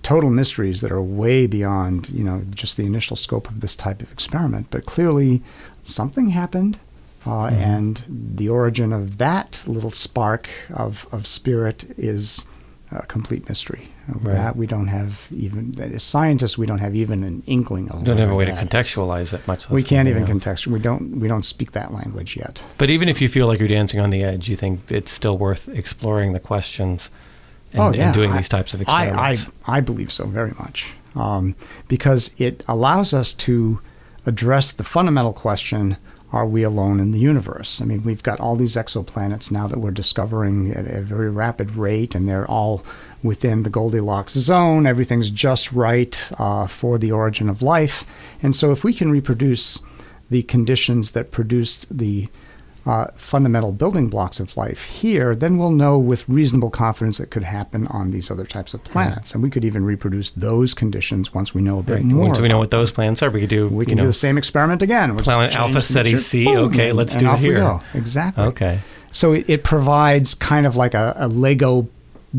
total 0.04 0.30
mysteries 0.30 0.82
that 0.82 0.92
are 0.92 1.02
way 1.02 1.48
beyond, 1.48 2.10
you 2.10 2.24
know, 2.24 2.44
just 2.52 2.78
the 2.78 2.86
initial 2.86 3.16
scope 3.16 3.50
of 3.50 3.62
this 3.62 3.76
type 3.76 4.02
of 4.02 4.12
experiment. 4.12 4.68
But 4.70 4.86
clearly, 4.86 5.42
something 5.84 6.30
happened, 6.30 6.80
uh, 7.28 7.48
and 7.48 8.04
the 8.08 8.50
origin 8.50 8.94
of 8.94 9.18
that 9.18 9.64
little 9.68 9.92
spark 9.92 10.50
of, 10.74 11.08
of 11.12 11.28
spirit 11.28 11.84
is 11.98 12.46
a 12.92 13.06
complete 13.06 13.48
mystery. 13.50 13.90
Right. 14.08 14.36
That 14.36 14.56
we 14.56 14.68
don't 14.68 14.88
have 14.88 15.28
even, 15.32 15.78
as 15.82 16.02
scientists, 16.02 16.58
we 16.58 16.66
don't 16.66 16.78
have 16.78 16.96
even 16.96 17.26
an 17.26 17.44
inkling 17.46 17.92
of. 17.92 18.06
Don't 18.06 18.16
have 18.16 18.32
a 18.32 18.36
way 18.36 18.46
to 18.46 18.54
that 18.54 18.64
is. 18.64 18.70
contextualize 18.70 19.34
it 19.34 19.46
much. 19.46 19.66
Less 19.66 19.70
We 19.70 19.84
can't 19.84 20.08
even 20.08 20.26
contextualize. 20.26 20.68
We 20.68 20.80
don't. 20.80 21.20
We 21.20 21.28
don't 21.28 21.44
speak 21.44 21.72
that 21.72 21.94
language 21.94 22.38
yet. 22.38 22.64
But 22.78 22.90
even 22.90 23.10
if 23.10 23.20
you 23.20 23.28
feel 23.28 23.48
like 23.48 23.60
you're 23.60 23.68
dancing 23.68 24.00
on 24.00 24.10
the 24.10 24.24
edge, 24.24 24.48
you 24.48 24.56
think 24.56 24.90
it's 24.90 25.12
still 25.12 25.38
worth 25.38 25.68
exploring 25.68 26.32
the 26.32 26.40
questions 26.40 27.10
and, 27.74 27.82
oh, 27.82 27.92
yeah. 27.92 28.06
and 28.06 28.14
doing 28.14 28.32
I- 28.32 28.38
these 28.38 28.48
types 28.48 28.74
of 28.74 28.82
I, 28.88 29.10
I, 29.10 29.32
experiments. 29.32 29.52
I 29.68 29.82
believe 29.82 30.10
so 30.10 30.26
very 30.26 30.54
much. 30.58 30.94
Um, 31.14 31.56
because 31.90 32.34
it 32.38 32.64
allows 32.66 33.14
us 33.14 33.34
to 33.34 33.82
address 34.26 34.72
the 34.72 34.86
fundamental 34.86 35.34
question 35.34 35.98
are 36.32 36.46
we 36.46 36.64
alone 36.64 37.00
in 37.00 37.12
the 37.12 37.20
universe? 37.20 37.82
I 37.82 37.86
mean, 37.86 38.04
we've 38.04 38.24
got 38.24 38.40
all 38.40 38.56
these 38.56 38.76
exoplanets 38.76 39.52
now 39.52 39.68
that 39.68 39.80
we're 39.80 39.92
discovering 39.92 40.72
at 40.72 40.86
a 40.86 41.02
very 41.02 41.30
rapid 41.30 41.76
rate, 41.76 42.16
and 42.16 42.28
they're 42.28 42.50
all 42.50 42.84
within 43.24 43.64
the 43.64 43.70
Goldilocks 43.70 44.34
zone. 44.34 44.86
Everything's 44.86 45.32
just 45.32 45.72
right 45.72 46.30
uh, 46.38 46.68
for 46.68 46.98
the 46.98 47.12
origin 47.12 47.50
of 47.50 47.62
life. 47.62 48.06
And 48.44 48.56
so, 48.56 48.72
if 48.72 48.84
we 48.84 48.94
can 48.94 49.10
reproduce 49.10 49.82
the 50.30 50.44
conditions 50.44 51.12
that 51.12 51.32
produced 51.32 51.86
the 51.96 52.28
uh, 52.88 53.08
fundamental 53.16 53.72
building 53.74 54.08
blocks 54.08 54.40
of 54.40 54.56
life 54.56 54.86
here, 54.86 55.36
then 55.36 55.58
we'll 55.58 55.72
know 55.72 56.00
with 56.00 56.28
reasonable 56.30 56.70
confidence 56.70 57.20
it 57.20 57.30
could 57.30 57.44
happen 57.44 57.86
on 57.88 58.12
these 58.12 58.32
other 58.32 58.46
types 58.46 58.74
of 58.74 58.82
planets. 58.86 59.34
And 59.34 59.44
we 59.44 59.50
could 59.50 59.66
even 59.66 59.84
reproduce 59.84 60.30
those 60.32 60.74
conditions 60.74 61.34
once 61.34 61.54
we 61.54 61.62
know 61.62 61.80
a 61.80 61.84
bit 61.84 61.96
Right. 61.96 62.04
more. 62.06 62.28
Once 62.28 62.40
we 62.40 62.48
know 62.48 62.60
what 62.60 62.70
those 62.70 62.90
planets 62.92 63.22
are, 63.22 63.30
we 63.30 63.42
could 63.42 63.50
do. 63.50 63.68
we 63.68 63.86
can 63.86 63.98
know, 63.98 64.04
do 64.04 64.08
the 64.08 64.14
same 64.14 64.38
experiment 64.38 64.82
again. 64.82 65.14
We'll 65.16 65.24
Planet 65.24 65.54
Alpha 65.56 65.82
Ceti 65.82 66.16
C. 66.16 66.46
boom, 66.46 66.72
Okay, 66.72 66.92
let's 66.94 67.14
and 67.14 67.22
do 67.22 67.28
it 67.28 67.30
off 67.30 67.42
we 67.42 67.46
here. 67.48 67.80
Exactly. 67.94 68.44
Okay. 68.46 68.80
So 69.12 69.34
it, 69.34 69.50
it 69.50 69.64
provides 69.66 70.34
kind 70.36 70.66
of 70.66 70.76
like 70.78 70.94
a, 70.94 71.14
a 71.18 71.28
Lego 71.28 71.88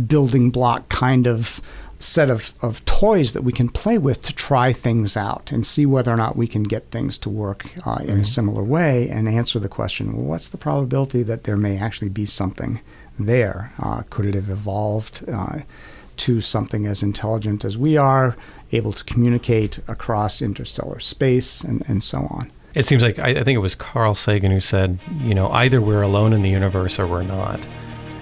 building 0.07 0.51
block 0.51 0.89
kind 0.89 1.27
of 1.27 1.61
set 1.99 2.31
of, 2.31 2.53
of 2.63 2.85
toys 2.85 3.33
that 3.33 3.43
we 3.43 3.53
can 3.53 3.69
play 3.69 3.99
with 3.99 4.23
to 4.23 4.35
try 4.35 4.73
things 4.73 5.17
out 5.17 5.51
and 5.51 5.67
see 5.67 5.85
whether 5.85 6.13
or 6.13 6.17
not 6.17 6.37
we 6.37 6.47
can 6.47 6.63
get 6.63 6.91
things 6.91 7.19
to 7.19 7.29
work 7.29 7.71
uh, 7.85 7.99
in 8.03 8.21
a 8.21 8.25
similar 8.25 8.63
way 8.63 9.09
and 9.09 9.29
answer 9.29 9.59
the 9.59 9.69
question 9.69 10.13
well, 10.13 10.25
what's 10.25 10.49
the 10.49 10.57
probability 10.59 11.23
that 11.25 11.45
there 11.45 11.57
may 11.57 11.77
actually 11.77 12.09
be 12.09 12.25
something 12.25 12.81
there? 13.19 13.73
Uh, 13.81 14.03
could 14.11 14.27
it 14.27 14.35
have 14.35 14.49
evolved 14.49 15.25
uh, 15.29 15.61
to 16.19 16.41
something 16.41 16.87
as 16.87 17.03
intelligent 17.03 17.65
as 17.65 17.77
we 17.77 17.97
are, 17.97 18.37
able 18.73 18.93
to 18.93 19.05
communicate 19.05 19.79
across 19.89 20.43
interstellar 20.43 21.01
space, 21.01 21.63
and, 21.63 21.89
and 21.89 22.05
so 22.05 22.19
on? 22.31 22.51
It 22.75 22.85
seems 22.85 23.03
like 23.03 23.19
I, 23.19 23.31
I 23.31 23.43
think 23.43 23.57
it 23.57 23.61
was 23.61 23.75
Carl 23.75 24.15
Sagan 24.15 24.53
who 24.53 24.61
said, 24.61 24.99
you 25.21 25.35
know, 25.35 25.49
either 25.51 25.81
we're 25.81 26.03
alone 26.03 26.33
in 26.33 26.43
the 26.43 26.51
universe 26.51 26.99
or 26.99 27.07
we're 27.07 27.23
not, 27.23 27.67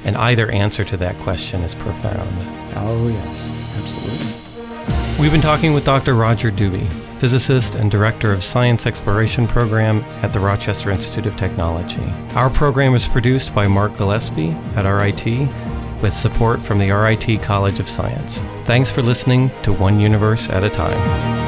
and 0.07 0.16
either 0.16 0.51
answer 0.51 0.85
to 0.85 0.97
that 0.97 1.19
question 1.19 1.62
is 1.62 1.75
profound. 1.75 2.33
Oh, 2.77 3.09
yes, 3.09 3.53
absolutely. 3.77 5.21
We've 5.21 5.33
been 5.33 5.40
talking 5.40 5.75
with 5.75 5.85
Dr. 5.85 6.14
Roger 6.14 6.51
Dube, 6.51 6.90
physicist 7.19 7.75
and 7.75 7.90
director 7.90 8.33
of 8.33 8.45
Science 8.45 8.87
Exploration 8.87 9.47
Program 9.47 10.03
at 10.23 10.33
the 10.33 10.40
Rochester 10.40 10.90
Institute 10.90 11.27
of 11.27 11.37
Technology. 11.37 12.05
Our 12.35 12.51
program 12.51 12.95
is 12.95 13.09
produced 13.09 13.55
by 13.55 13.66
Mark 13.66 13.97
Gillespie 13.97 14.51
at 14.77 14.85
RIT 14.85 15.49
with 16.01 16.14
support 16.14 16.62
from 16.62 16.79
the 16.79 16.90
RIT 16.90 17.42
College 17.42 17.81
of 17.81 17.88
Science. 17.88 18.40
Thanks 18.64 18.92
for 18.92 19.03
listening 19.03 19.51
to 19.64 19.73
One 19.73 19.99
Universe 19.99 20.49
at 20.51 20.62
a 20.62 20.71
Time. 20.71 21.45